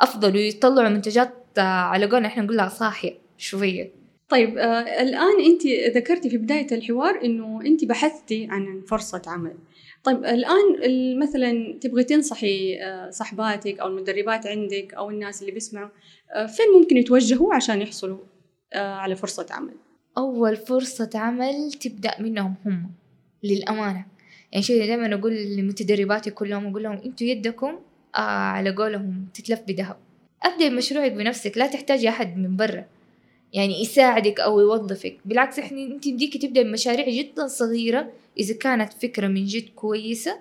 أفضل 0.00 0.36
ويطلعوا 0.36 0.88
منتجات 0.88 1.34
آه، 1.58 1.60
على 1.60 2.06
قولنا 2.06 2.28
إحنا 2.28 2.42
نقول 2.42 2.56
لها 2.56 2.68
صاحية 2.68 3.14
شوية. 3.38 3.90
طيب 4.28 4.58
آه 4.58 5.02
الآن 5.02 5.40
أنت 5.46 5.66
ذكرتي 5.96 6.30
في 6.30 6.36
بداية 6.36 6.66
الحوار 6.72 7.24
إنه 7.24 7.60
أنت 7.66 7.84
بحثتي 7.84 8.46
عن 8.50 8.82
فرصة 8.88 9.22
عمل. 9.26 9.54
طيب 10.04 10.24
الآن 10.24 11.18
مثلا 11.18 11.78
تبغي 11.80 12.04
تنصحي 12.04 12.78
آه، 12.82 13.10
صحباتك 13.10 13.80
أو 13.80 13.88
المدربات 13.88 14.46
عندك 14.46 14.94
أو 14.94 15.10
الناس 15.10 15.40
اللي 15.40 15.52
بيسمعوا 15.52 15.88
آه، 16.34 16.46
فين 16.46 16.66
ممكن 16.80 16.96
يتوجهوا 16.96 17.54
عشان 17.54 17.82
يحصلوا 17.82 18.18
آه، 18.72 18.94
على 18.94 19.16
فرصة 19.16 19.46
عمل؟ 19.50 19.74
أول 20.18 20.56
فرصة 20.56 21.10
عمل 21.14 21.72
تبدأ 21.72 22.20
منهم 22.20 22.54
هم 22.66 22.90
للأمانة. 23.42 24.06
يعني 24.52 24.64
شيء 24.64 24.86
دائما 24.86 25.14
أقول 25.14 25.56
لمتدرباتي 25.56 26.30
كلهم 26.30 26.66
أقول 26.66 26.82
لهم 26.82 27.00
أنتوا 27.04 27.26
يدكم 27.26 27.78
آه 28.14 28.18
على 28.18 28.70
قولهم 28.70 29.26
تتلف 29.34 29.60
بذهب. 29.68 29.96
أبدأ 30.42 30.68
مشروعك 30.68 31.12
بنفسك 31.12 31.58
لا 31.58 31.66
تحتاجي 31.66 32.08
أحد 32.08 32.36
من 32.36 32.56
برا. 32.56 32.84
يعني 33.52 33.82
يساعدك 33.82 34.40
أو 34.40 34.60
يوظفك. 34.60 35.18
بالعكس 35.24 35.58
إحنا 35.58 35.82
أنت 35.82 36.08
بديكي 36.08 36.38
تبدأ 36.38 36.62
بمشاريع 36.62 37.08
جدا 37.08 37.46
صغيرة 37.46 38.12
إذا 38.38 38.54
كانت 38.54 38.92
فكرة 38.92 39.26
من 39.26 39.44
جد 39.44 39.68
كويسة 39.74 40.40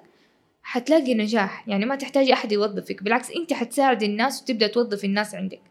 حتلاقي 0.61 1.13
نجاح. 1.13 1.67
يعني 1.67 1.85
ما 1.85 1.95
تحتاجي 1.95 2.33
أحد 2.33 2.51
يوظفك 2.51 3.03
بالعكس 3.03 3.31
أنت 3.31 3.53
حتساعد 3.53 4.03
الناس 4.03 4.41
وتبدأ 4.41 4.67
توظف 4.67 5.05
الناس 5.05 5.35
عندك 5.35 5.61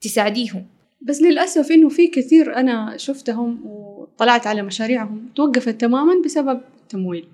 تساعديهم. 0.00 0.66
بس 1.00 1.22
للأسف 1.22 1.72
إنه 1.72 1.88
في 1.88 2.06
كثير 2.06 2.56
أنا 2.56 2.96
شفتهم 2.96 3.66
وطلعت 3.66 4.46
على 4.46 4.62
مشاريعهم 4.62 5.28
توقفت 5.34 5.80
تماما 5.80 6.22
بسبب 6.24 6.60
التمويل. 6.82 7.28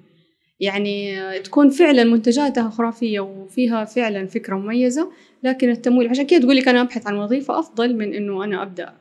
يعني 0.61 1.19
تكون 1.41 1.71
فعلا 1.71 2.05
منتجاتها 2.05 2.71
خرافية 2.71 3.21
وفيها 3.21 3.85
فعلا 3.85 4.27
فكرة 4.27 4.57
مميزة 4.57 5.13
لكن 5.43 5.71
التمويل 5.71 6.09
عشان 6.09 6.27
كده 6.27 6.41
تقول 6.41 6.57
لك 6.57 6.69
أنا 6.69 6.81
أبحث 6.81 7.07
عن 7.07 7.15
وظيفة 7.15 7.59
أفضل 7.59 7.97
من 7.97 8.15
إنه 8.15 8.45
أنا 8.45 8.63
أبدأ 8.63 8.95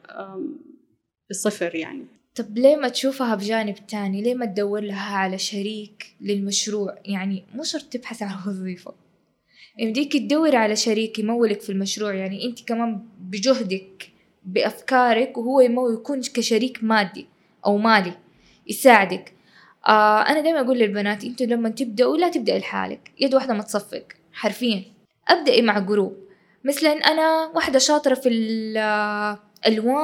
بالصفر 1.27 1.75
يعني. 1.75 2.05
طب 2.37 2.57
ليه 2.57 2.75
ما 2.75 2.87
تشوفها 2.87 3.35
بجانب 3.35 3.75
تاني؟ 3.87 4.21
ليه 4.21 4.35
ما 4.35 4.45
تدور 4.45 4.81
لها 4.81 5.17
على 5.17 5.37
شريك 5.37 6.15
للمشروع؟ 6.21 6.95
يعني 7.05 7.45
مو 7.55 7.63
شرط 7.63 7.83
تبحث 7.83 8.23
عن 8.23 8.35
وظيفة. 8.47 8.93
يمديك 9.79 10.13
تدور 10.13 10.55
على 10.55 10.75
شريك 10.75 11.19
يمولك 11.19 11.61
في 11.61 11.71
المشروع. 11.71 12.13
يعني 12.13 12.45
أنت 12.45 12.67
كمان 12.67 13.05
بجهدك 13.19 14.09
بأفكارك 14.45 15.37
وهو 15.37 15.61
يمول 15.61 15.93
يكون 15.93 16.21
كشريك 16.21 16.83
مادي 16.83 17.27
أو 17.65 17.77
مالي 17.77 18.13
يساعدك. 18.67 19.33
آه 19.87 20.21
أنا 20.21 20.41
دايما 20.41 20.61
أقول 20.61 20.77
للبنات 20.77 21.23
أنتوا 21.23 21.45
لما 21.45 21.69
تبدأوا 21.69 22.17
لا 22.17 22.29
تبدأي 22.29 22.59
لحالك. 22.59 23.11
يد 23.19 23.35
واحدة 23.35 23.53
ما 23.53 23.63
تصفق 23.63 24.03
حرفيا. 24.33 24.83
أبدأي 25.27 25.61
مع 25.61 25.79
جروب. 25.79 26.17
مثلا 26.63 26.91
أنا 26.91 27.51
واحدة 27.55 27.79
شاطرة 27.79 28.13
في 28.15 28.29
الألوان 28.29 29.95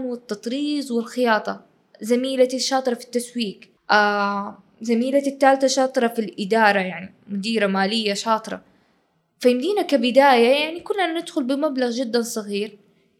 والتطريز 0.00 0.92
والخياطة. 0.92 1.71
زميلتي 2.02 2.56
الشاطرة 2.56 2.94
في 2.94 3.04
التسويق. 3.04 3.60
آه 3.90 4.58
زميلتي 4.80 5.30
الثالثة 5.30 5.66
شاطرة 5.66 6.08
في 6.08 6.18
الإدارة 6.18 6.78
يعني 6.78 7.14
مديرة 7.28 7.66
مالية 7.66 8.14
شاطرة. 8.14 8.62
فيمدينا 9.40 9.82
كبداية 9.82 10.64
يعني 10.64 10.80
كلنا 10.80 11.20
ندخل 11.20 11.44
بمبلغ 11.44 11.90
جدا 11.90 12.22
صغير 12.22 12.78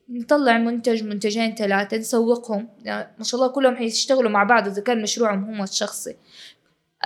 نطلع 0.09 0.59
منتج 0.59 1.05
منتجين 1.05 1.55
ثلاثة 1.55 1.97
نسوقهم. 1.97 2.69
يعني 2.85 3.15
ما 3.19 3.25
شاء 3.25 3.41
الله 3.41 3.53
كلهم 3.53 3.77
حيشتغلوا 3.77 4.31
مع 4.31 4.45
بعض 4.45 4.69
إذا 4.69 4.83
كان 4.83 5.03
مشروعهم 5.03 5.45
هم 5.45 5.63
الشخصي. 5.63 6.17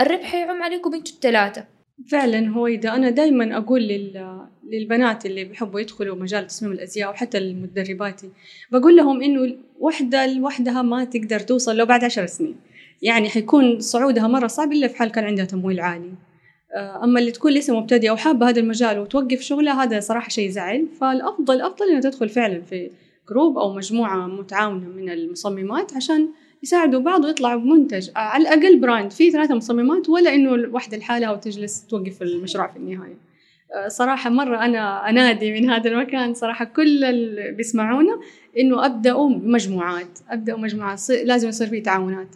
الربح 0.00 0.34
يعم 0.34 0.62
عليكم 0.62 0.94
أنتوا 0.94 1.14
الثلاثة. 1.14 1.64
فعلا 2.10 2.48
هو 2.48 2.66
إذا 2.66 2.94
أنا 2.94 3.10
دايما 3.10 3.56
أقول 3.56 3.82
لل... 3.82 4.46
للبنات 4.70 5.26
اللي 5.26 5.44
بيحبوا 5.44 5.80
يدخلوا 5.80 6.16
مجال 6.16 6.46
تصميم 6.46 6.72
الأزياء 6.72 7.10
وحتى 7.10 7.38
المدرباتي 7.38 8.30
بقول 8.72 8.96
لهم 8.96 9.22
إنه 9.22 9.56
وحدة 9.80 10.26
لوحدها 10.26 10.82
ما 10.82 11.04
تقدر 11.04 11.40
توصل 11.40 11.76
لو 11.76 11.86
بعد 11.86 12.04
عشر 12.04 12.26
سنين. 12.26 12.56
يعني 13.02 13.28
حيكون 13.28 13.80
صعودها 13.80 14.28
مرة 14.28 14.46
صعب 14.46 14.72
إلا 14.72 14.88
في 14.88 14.96
حال 14.96 15.10
كان 15.10 15.24
عندها 15.24 15.44
تمويل 15.44 15.80
عالي. 15.80 16.12
آه، 16.76 17.04
أما 17.04 17.20
اللي 17.20 17.30
تكون 17.30 17.52
لسه 17.52 17.80
مبتدئة 17.80 18.10
وحابة 18.10 18.48
هذا 18.48 18.60
المجال 18.60 18.98
وتوقف 18.98 19.40
شغلها 19.40 19.82
هذا 19.82 20.00
صراحة 20.00 20.28
شيء 20.28 20.48
يزعل 20.48 20.86
فالأفضل 21.00 21.60
أفضل 21.60 21.88
إنها 21.88 22.00
تدخل 22.00 22.28
فعلا 22.28 22.60
في 22.60 22.90
group 23.30 23.58
أو 23.58 23.74
مجموعة 23.74 24.26
متعاونة 24.26 24.88
من 24.88 25.10
المصممات 25.10 25.96
عشان 25.96 26.28
يساعدوا 26.62 27.00
بعض 27.00 27.24
ويطلعوا 27.24 27.60
بمنتج 27.60 28.08
آه، 28.16 28.18
على 28.18 28.42
الأقل 28.42 28.80
brand 28.80 29.12
فيه 29.12 29.30
ثلاثة 29.30 29.54
مصممات 29.54 30.08
ولا 30.08 30.34
إنه 30.34 30.68
واحدة 30.72 30.96
لحالها 30.96 31.30
وتجلس 31.30 31.86
توقف 31.86 32.22
المشروع 32.22 32.66
في 32.66 32.76
النهاية. 32.76 33.12
آه، 33.12 33.35
صراحة 33.88 34.30
مرة 34.30 34.64
أنا 34.64 35.10
أنادي 35.10 35.52
من 35.52 35.70
هذا 35.70 35.90
المكان 35.90 36.34
صراحة 36.34 36.64
كل 36.64 37.04
اللي 37.04 37.52
بيسمعونا 37.52 38.20
إنه 38.58 38.86
أبدأوا 38.86 39.28
مجموعات 39.28 40.18
أبدأوا 40.30 40.58
مجموعات 40.58 41.10
لازم 41.10 41.48
يصير 41.48 41.66
فيه 41.66 41.82
تعاونات. 41.82 42.28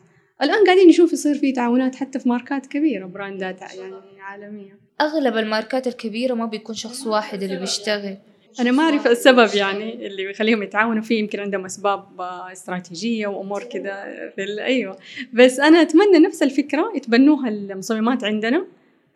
الآن 0.42 0.64
قاعدين 0.64 0.88
نشوف 0.88 1.12
يصير 1.12 1.34
فيه 1.34 1.54
تعاونات 1.54 1.94
حتى 1.94 2.18
في 2.18 2.28
ماركات 2.28 2.66
كبيرة 2.66 3.06
براندات 3.06 3.60
يعني 3.60 3.94
عالمية. 4.20 4.78
أغلب 5.00 5.36
الماركات 5.36 5.86
الكبيرة 5.86 6.34
ما 6.34 6.46
بيكون 6.46 6.74
شخص 6.74 7.06
واحد 7.06 7.42
اللي 7.42 7.56
بيشتغل. 7.56 8.16
أنا 8.60 8.70
ما 8.70 8.82
أعرف 8.82 9.06
السبب 9.06 9.54
يعني 9.54 10.06
اللي 10.06 10.26
بيخليهم 10.26 10.62
يتعاونوا 10.62 11.02
فيه 11.02 11.18
يمكن 11.18 11.40
عندهم 11.40 11.64
أسباب 11.64 12.20
استراتيجية 12.52 13.26
وأمور 13.26 13.64
كذا 13.64 14.04
في 14.36 14.62
أيوه. 14.62 14.98
بس 15.32 15.60
أنا 15.60 15.82
أتمنى 15.82 16.18
نفس 16.18 16.42
الفكرة 16.42 16.92
يتبنوها 16.96 17.48
المصممات 17.48 18.24
عندنا. 18.24 18.66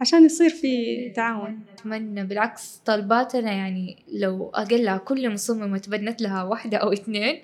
عشان 0.05 0.25
يصير 0.25 0.51
في 0.51 1.11
تعاون. 1.17 1.61
أتمنى 1.73 2.25
بالعكس 2.25 2.83
طلباتنا 2.85 3.53
يعني 3.53 3.97
لو 4.13 4.51
أقلها 4.55 4.97
كل 4.97 5.33
مصممة 5.33 5.79
تبنت 5.79 6.23
لها 6.23 6.43
واحدة 6.43 6.77
أو 6.79 6.93
اثنين 6.93 7.43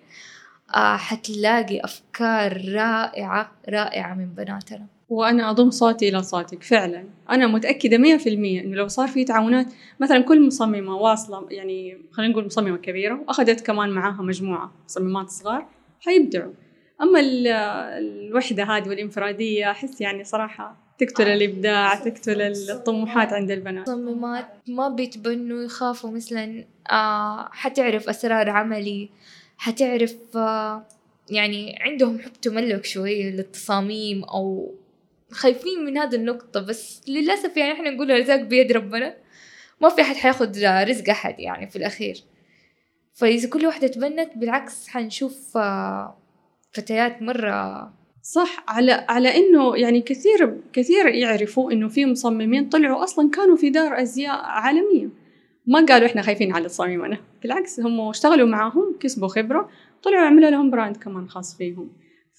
آه 0.77 0.97
حتلاقي 0.97 1.81
أفكار 1.85 2.73
رائعة 2.75 3.53
رائعة 3.69 4.15
من 4.15 4.35
بناتنا. 4.35 4.87
وأنا 5.09 5.51
أضم 5.51 5.71
صوتي 5.71 6.09
إلى 6.09 6.23
صوتك 6.23 6.63
فعلا. 6.63 7.05
أنا 7.31 7.47
متأكدة 7.47 7.99
مية 7.99 8.17
في 8.17 8.29
المية 8.29 8.61
إنه 8.61 8.77
لو 8.77 8.89
صار 8.89 9.09
في 9.09 9.25
تعاونات 9.25 9.67
مثلا 10.01 10.21
كل 10.21 10.47
مصممة 10.47 10.97
واصلة 10.97 11.47
يعني 11.51 11.99
خلينا 12.13 12.33
نقول 12.33 12.47
مصممة 12.47 12.77
كبيرة 12.77 13.21
وأخذت 13.21 13.67
كمان 13.67 13.91
معاها 13.91 14.23
مجموعة 14.23 14.73
مصممات 14.85 15.29
صغار 15.29 15.67
حيبدعوا. 16.01 16.53
أما 17.03 17.21
الوحدة 17.99 18.65
هذه 18.65 18.89
والإنفرادية 18.89 19.71
أحس 19.71 20.01
يعني 20.01 20.25
صراحة 20.25 20.90
تقتل 21.01 21.29
الإبداع 21.29 21.95
تقتل 21.95 22.43
الطموحات 22.43 23.33
عند 23.33 23.51
البنات. 23.51 23.89
مصممات 23.89 24.47
ما 24.69 24.89
بيتبنوا 24.89 25.63
يخافوا 25.63 26.11
مثلا 26.11 26.65
آه 26.91 27.49
حتعرف 27.53 28.09
أسرار 28.09 28.51
عملي 28.51 29.11
حتعرف 29.59 30.17
آه 30.37 30.87
يعني 31.31 31.79
عندهم 31.81 32.19
حب 32.19 32.33
تملك 32.33 32.85
شوية 32.85 33.31
للتصاميم 33.31 34.25
أو 34.25 34.75
خايفين 35.31 35.85
من 35.85 35.99
هذه 35.99 36.15
النقطة 36.15 36.61
بس 36.61 37.03
للأسف 37.09 37.57
يعني 37.57 37.73
إحنا 37.73 37.91
نقول 37.91 38.11
الرزاق 38.11 38.41
بيد 38.41 38.73
ربنا. 38.73 39.17
ما 39.81 39.89
في 39.89 40.01
أحد 40.01 40.17
حياخد 40.17 40.59
رزق 40.59 41.11
أحد 41.11 41.41
يعني 41.41 41.71
في 41.71 41.77
الأخير. 41.77 42.25
فإذا 43.15 43.49
كل 43.49 43.67
واحدة 43.67 43.87
تبنت 43.87 44.31
بالعكس 44.37 44.89
حنشوف 44.89 45.57
آه، 45.57 46.17
فتيات 46.73 47.23
مرة 47.23 47.93
صح. 48.23 48.65
على 48.69 48.93
على 49.09 49.37
إنه 49.37 49.77
يعني 49.77 50.01
كثير 50.01 50.57
كثير 50.73 51.07
يعرفوا 51.07 51.73
إنه 51.73 51.89
في 51.89 52.07
مصممين 52.07 52.69
طلعوا 52.69 53.05
أصلا 53.05 53.31
كانوا 53.31 53.57
في 53.57 53.71
دار 53.71 54.03
أزياء 54.03 54.41
عالمية. 54.45 55.09
ما 55.67 55.87
قالوا 55.87 56.07
إحنا 56.07 56.23
خايفين 56.23 56.53
على 56.53 56.69
تصاميمنا 56.69 57.19
بالعكس 57.43 57.81
هم 57.81 58.01
اشتغلوا 58.01 58.49
معاهم 58.49 58.97
كسبوا 59.01 59.29
خبرة 59.29 59.69
طلعوا 60.03 60.27
عملوا 60.27 60.51
لهم 60.51 60.71
براند 60.71 60.97
كمان 60.97 61.29
خاص 61.29 61.57
فيهم. 61.57 61.93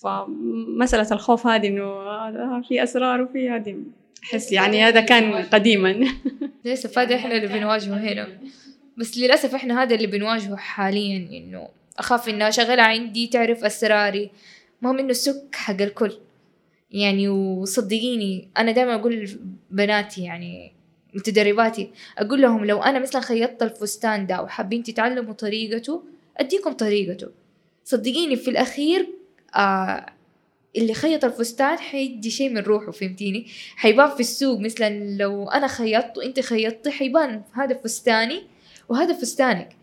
فمسألة 0.03 1.07
الخوف 1.11 1.47
هذه 1.47 1.67
إنه 1.67 2.61
في 2.61 2.83
أسرار 2.83 3.21
وفي 3.21 3.49
هذه 3.49 3.77
أحس 4.23 4.51
يعني 4.51 4.83
هذا 4.83 5.01
كان 5.01 5.33
قديما. 5.33 6.07
ليس 6.65 6.87
فادي 6.87 7.15
إحنا 7.15 7.35
اللي 7.35 7.47
بنواجهه 7.47 7.97
هنا 7.97 8.27
بس 8.97 9.17
للأسف 9.17 9.55
إحنا 9.55 9.83
هذا 9.83 9.95
اللي 9.95 10.07
بنواجهه 10.07 10.55
حاليا 10.55 11.17
إنه 11.17 11.67
أخاف 11.97 12.29
إنها 12.29 12.49
شغلة 12.49 12.83
عندي 12.83 13.27
تعرف 13.27 13.63
أسراري. 13.63 14.31
مهم 14.81 14.99
إنه 14.99 15.09
السك 15.09 15.55
حق 15.55 15.81
الكل. 15.81 16.17
يعني 16.91 17.29
وصدقيني 17.29 18.47
أنا 18.57 18.71
دائما 18.71 18.95
أقول 18.95 19.29
بناتي 19.71 20.23
يعني 20.23 20.71
متدرباتي 21.13 21.89
أقول 22.17 22.41
لهم 22.41 22.65
لو 22.65 22.81
أنا 22.83 22.99
مثلا 22.99 23.21
خيطت 23.21 23.63
الفستان 23.63 24.27
ده 24.27 24.41
وحابين 24.41 24.83
تتعلموا 24.83 25.33
طريقته 25.33 26.03
أديكم 26.37 26.71
طريقته. 26.71 27.27
صدقيني 27.85 28.35
في 28.35 28.49
الأخير 28.49 29.07
آه 29.55 30.05
اللي 30.77 30.93
خيط 30.93 31.25
الفستان 31.25 31.77
حيدي 31.77 32.29
شيء 32.29 32.49
من 32.49 32.57
روحه 32.57 32.91
فهمتيني؟ 32.91 33.47
حيبان 33.75 34.09
في 34.09 34.19
السوق 34.19 34.59
مثلا 34.59 35.17
لو 35.17 35.49
أنا 35.49 35.67
خيطت 35.67 36.17
وأنت 36.17 36.39
خيطتي 36.39 36.91
حيبان 36.91 37.41
هذا 37.53 37.79
فستاني 37.83 38.43
وهذا 38.89 39.13
فستانك. 39.13 39.75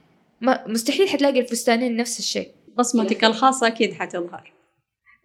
مستحيل 0.43 1.09
حتلاقي 1.09 1.41
الفستانين 1.41 1.97
نفس 1.97 2.19
الشيء. 2.19 2.51
بصمتك 2.79 3.25
الخاصة 3.25 3.67
أكيد 3.67 3.93
حتظهر. 3.93 4.53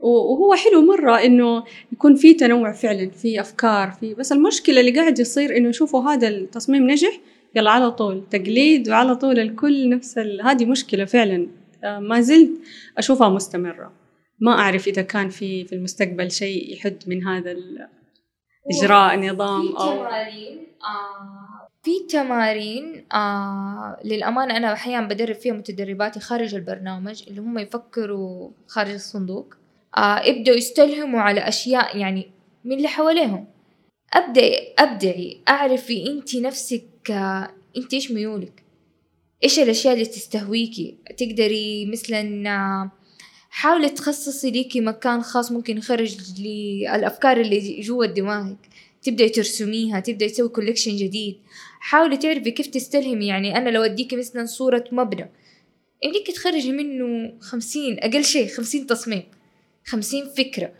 وهو 0.03 0.53
حلو 0.53 0.81
مرة 0.81 1.15
إنه 1.15 1.63
يكون 1.91 2.15
في 2.15 2.33
تنوع 2.33 2.71
فعلا 2.71 3.09
في 3.09 3.41
أفكار 3.41 3.91
في 3.91 4.13
بس 4.13 4.31
المشكلة 4.31 4.79
اللي 4.79 4.91
قاعد 4.91 5.19
يصير 5.19 5.57
إنه 5.57 5.69
يشوفوا 5.69 6.03
هذا 6.03 6.27
التصميم 6.27 6.91
نجح 6.91 7.19
يلا 7.55 7.71
على 7.71 7.91
طول 7.91 8.23
تقليد 8.29 8.89
وعلى 8.89 9.15
طول 9.15 9.39
الكل 9.39 9.89
نفس 9.89 10.17
ال... 10.17 10.41
هذه 10.41 10.65
مشكلة 10.65 11.05
فعلا. 11.05 11.47
آه، 11.83 11.99
ما 11.99 12.21
زلت 12.21 12.51
أشوفها 12.97 13.29
مستمرة. 13.29 13.91
ما 14.39 14.51
أعرف 14.51 14.87
إذا 14.87 15.01
كان 15.01 15.29
في 15.29 15.65
في 15.65 15.75
المستقبل 15.75 16.31
شيء 16.31 16.73
يحد 16.73 16.97
من 17.07 17.27
هذا 17.27 17.55
إجراء 18.71 19.19
نظام 19.19 19.67
أو 19.75 19.97
تمارين 19.97 20.67
آه 20.83 21.69
في 21.83 21.91
تمارين 22.09 23.05
آه 23.13 23.97
للأمانة 24.05 24.57
أنا 24.57 24.73
أحيانا 24.73 25.07
بدرب 25.07 25.35
فيها 25.35 25.53
متدرباتي 25.53 26.19
خارج 26.19 26.55
البرنامج 26.55 27.23
اللي 27.27 27.41
هم 27.41 27.59
يفكروا 27.59 28.51
خارج 28.67 28.91
الصندوق. 28.91 29.55
يبدأوا 29.97 30.57
يستلهموا 30.57 31.21
على 31.21 31.47
أشياء 31.47 31.97
يعني 31.97 32.31
من 32.65 32.77
اللي 32.77 32.87
حواليهم. 32.87 33.45
أبدأ 34.13 34.51
أبدعي 34.79 35.37
أعرفي 35.49 36.07
أنت 36.07 36.35
نفسك 36.35 37.11
آه 37.11 37.49
أنت 37.77 37.93
إيش 37.93 38.11
ميولك؟ 38.11 38.63
إيش 39.43 39.59
الأشياء 39.59 39.93
اللي 39.93 40.05
تستهويكي؟ 40.05 40.97
تقدري 41.17 41.85
مثلا 41.85 42.49
آه 42.49 42.91
حاولي 43.49 43.89
تخصصي 43.89 44.51
ليكي 44.51 44.81
مكان 44.81 45.21
خاص 45.21 45.51
ممكن 45.51 45.77
يخرج 45.77 46.17
للأفكار 46.41 47.41
اللي 47.41 47.81
جوا 47.81 48.05
دماغك. 48.05 48.57
تبدأي 49.03 49.29
ترسميها 49.29 49.99
تبدأي 49.99 50.29
تسوي 50.29 50.49
كوليكشن 50.49 50.95
جديد. 50.95 51.37
حاولي 51.79 52.17
تعرفي 52.17 52.51
كيف 52.51 52.67
تستلهمي. 52.67 53.27
يعني 53.27 53.57
أنا 53.57 53.69
لو 53.69 53.81
أديكي 53.81 54.15
مثلا 54.15 54.45
صورة 54.45 54.83
مبنى 54.91 55.29
يمديك 56.03 56.31
تخرجي 56.31 56.71
منه 56.71 57.33
خمسين 57.39 57.99
أقل 57.99 58.23
شيء 58.23 58.47
خمسين 58.47 58.87
تصميم. 58.87 59.23
خمسين 59.85 60.25
فكرة. 60.25 60.71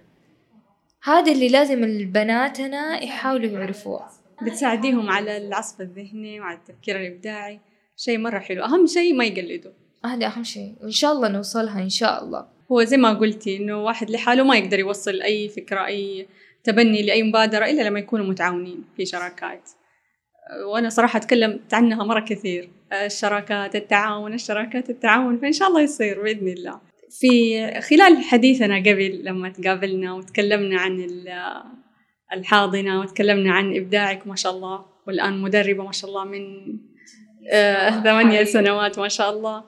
هذا 1.04 1.32
اللي 1.32 1.50
لازم 1.50 1.84
البناتنا 1.84 3.04
يحاولوا 3.04 3.50
يعرفوه. 3.52 4.06
بتساعديهم 4.42 5.10
على 5.10 5.38
العصف 5.38 5.82
الذهني 5.82 6.40
وعلى 6.40 6.58
التفكير 6.58 6.96
الإبداعي. 6.96 7.60
شيء 7.98 8.18
مرة 8.18 8.40
حلو. 8.40 8.64
أهم 8.64 8.88
شيء 8.88 9.14
ما 9.14 9.26
يقلدوا. 9.26 9.72
هذا 10.06 10.28
أهم 10.28 10.44
شيء. 10.44 10.76
وإن 10.82 10.92
شاء 10.92 11.12
الله 11.12 11.28
نوصلها 11.28 11.82
إن 11.82 11.90
شاء 11.90 12.24
الله. 12.24 12.48
هو 12.72 12.84
زي 12.84 12.98
ما 12.98 13.14
قلتي 13.14 13.58
إنه 13.58 13.84
واحد 13.84 14.10
لحاله 14.10 14.44
ما 14.44 14.58
يقدر 14.58 14.80
يوصل 14.80 15.22
أي 15.22 15.50
فكرة 15.50 15.86
أي 15.86 16.28
تبني 16.64 17.04
لأي 17.04 17.24
مبادرة 17.24 17.66
إلا 17.66 17.82
لما 17.82 18.00
يكونوا 18.00 18.26
متعاونين 18.26 18.84
في 18.98 19.06
شراكات. 19.06 19.70
وأنا 20.66 20.90
صراحة 20.90 21.20
تكلمت 21.20 21.74
عنها 21.74 22.04
مرة 22.04 22.20
كثير. 22.20 22.70
الشراكات 22.94 23.76
التعاون 23.76 24.34
الشراكات 24.34 24.90
التعاون. 24.90 25.38
فإن 25.38 25.52
شاء 25.52 25.68
الله 25.68 25.82
يصير 25.82 26.22
بإذن 26.24 26.48
الله. 26.48 26.93
في 27.20 27.82
خلال 27.82 28.24
حديثنا 28.24 28.78
قبل 28.78 29.22
لما 29.24 29.50
تقابلنا 29.50 30.14
وتكلمنا 30.14 30.80
عن 30.80 31.08
الحاضنة 32.34 33.00
وتكلمنا 33.00 33.54
عن 33.54 33.76
إبداعك 33.76 34.28
ما 34.28 34.36
شاء 34.36 34.56
الله 34.56 34.86
والآن 35.08 35.42
مدربة 35.42 35.84
ما 35.84 35.92
شاء 35.92 36.10
الله 36.10 36.24
من 36.24 36.44
آه، 37.52 37.90
ثمانية 37.90 38.44
سنوات 38.44 39.00
ما 39.00 39.08
شاء 39.08 39.30
الله. 39.30 39.64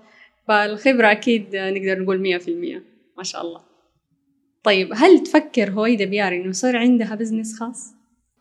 فالخبرة 0.47 1.12
أكيد 1.12 1.55
نقدر 1.55 2.03
نقول 2.03 2.19
مية 2.19 2.38
في 2.38 2.47
المية 2.47 2.84
ما 3.17 3.23
شاء 3.23 3.41
الله. 3.41 3.62
طيب 4.63 4.89
هل 4.93 5.23
تفكر 5.23 5.71
هويدا 5.71 6.05
بياري 6.05 6.36
إنه 6.36 6.49
يصير 6.49 6.77
عندها 6.77 7.15
business 7.15 7.60
خاص؟ 7.60 7.93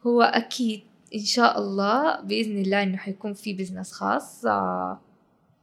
هو 0.06 0.22
أكيد 0.22 0.80
إن 1.14 1.24
شاء 1.24 1.58
الله 1.58 2.20
بإذن 2.20 2.58
الله 2.58 2.82
إنه 2.82 2.96
حيكون 2.96 3.32
في 3.32 3.52
business 3.52 3.92
خاص 3.92 4.46
آه، 4.46 5.00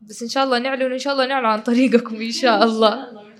بس 0.01 0.23
إن 0.23 0.29
شاء 0.29 0.43
الله 0.43 0.59
نعلن 0.59 0.91
إن 0.91 0.97
شاء 0.97 1.13
الله 1.13 1.25
نعلن 1.25 1.45
عن 1.45 1.61
طريقكم 1.61 2.15
إن 2.15 2.31
شاء 2.31 2.63
الله. 2.63 3.30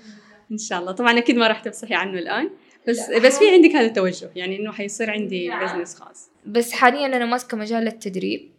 إن 0.52 0.58
شاء 0.58 0.80
الله. 0.80 0.92
طبعا 0.92 1.18
أكيد 1.18 1.36
ما 1.36 1.48
راح 1.48 1.60
تفصحي 1.60 1.94
عنه 1.94 2.18
الآن 2.18 2.50
بس 2.88 3.10
بس 3.10 3.38
في 3.38 3.50
عندك 3.50 3.70
هذا 3.70 3.86
التوجه 3.86 4.30
يعني 4.36 4.58
إنه 4.58 4.72
حيصير 4.72 5.10
عندي 5.10 5.50
business 5.50 5.94
خاص. 5.94 6.30
بس 6.46 6.72
حاليا 6.72 7.06
أنا 7.06 7.26
ماسكة 7.26 7.56
مجال 7.56 7.86
التدريب. 7.86 8.50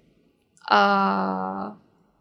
آه 0.71 1.77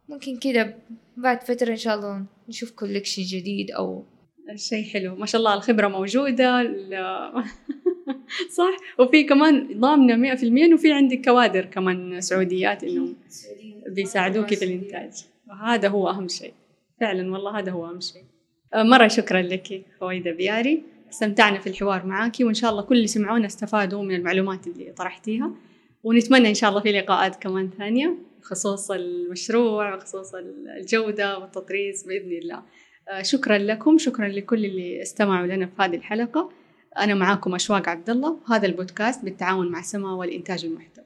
ممكن 0.08 0.38
كده 0.38 0.76
بعد 1.16 1.42
فترة 1.42 1.70
إن 1.70 1.76
شاء 1.76 1.94
الله 1.94 2.22
نشوف 2.48 2.70
collection 2.70 3.22
جديد 3.22 3.70
أو 3.70 4.04
شيء 4.56 4.84
حلو. 4.84 5.16
ما 5.16 5.26
شاء 5.26 5.38
الله 5.38 5.54
الخبرة 5.54 5.88
موجودة 5.88 6.62
صح؟ 8.58 8.76
وفي 8.98 9.24
كمان 9.24 9.80
ضامنة 9.80 10.16
مئة 10.16 10.34
في 10.34 10.42
المية 10.42 10.64
إنه 10.64 10.76
في 10.76 10.92
عندك 10.92 11.24
كوادر 11.24 11.64
كمان 11.64 12.20
سعوديات 12.20 12.84
إنه 12.84 13.14
بيساعدوك 13.88 14.54
في 14.54 14.64
الإنتاج. 14.64 15.12
وهذا 15.48 15.88
هو 15.88 16.10
أهم 16.10 16.28
شيء. 16.28 16.52
فعلا 17.00 17.32
والله 17.32 17.58
هذا 17.58 17.72
هو 17.72 17.86
أهم 17.86 18.00
شيء. 18.00 18.24
مرة 18.74 19.08
شكرا 19.08 19.42
لك 19.42 19.84
هويدا 20.02 20.32
بياري. 20.32 20.82
استمتعنا 21.10 21.58
في 21.58 21.66
الحوار 21.66 22.06
معك 22.06 22.36
وإن 22.40 22.54
شاء 22.54 22.70
الله 22.70 22.82
كل 22.82 22.96
اللي 22.96 23.06
سمعونا 23.06 23.46
استفادوا 23.46 24.02
من 24.02 24.14
المعلومات 24.14 24.66
اللي 24.66 24.92
طرحتيها. 24.92 25.50
ونتمنى 26.04 26.48
إن 26.48 26.54
شاء 26.54 26.70
الله 26.70 26.80
في 26.80 26.92
لقاءات 26.92 27.36
كمان 27.36 27.70
ثانية 27.78 28.14
بخصوص 28.40 28.90
المشروع 28.90 29.96
بخصوص 29.96 30.34
الجودة 30.78 31.38
والتطريز 31.38 32.06
بإذن 32.06 32.32
الله. 32.32 32.62
آه، 33.08 33.22
شكرا 33.22 33.58
لكم 33.58 33.98
شكرا 33.98 34.28
لكل 34.28 34.64
اللي 34.64 35.02
استمعوا 35.02 35.46
لنا 35.46 35.66
في 35.66 35.72
هذه 35.78 35.96
الحلقة. 35.96 36.50
أنا 36.98 37.14
معاكم 37.14 37.54
أشواق 37.54 37.88
عبد 37.88 38.10
الله 38.10 38.36
وهذا 38.48 38.66
البودكاست 38.66 39.24
بالتعاون 39.24 39.70
مع 39.70 39.82
سما 39.82 40.14
والإنتاج 40.14 40.64
المحتوى. 40.64 41.04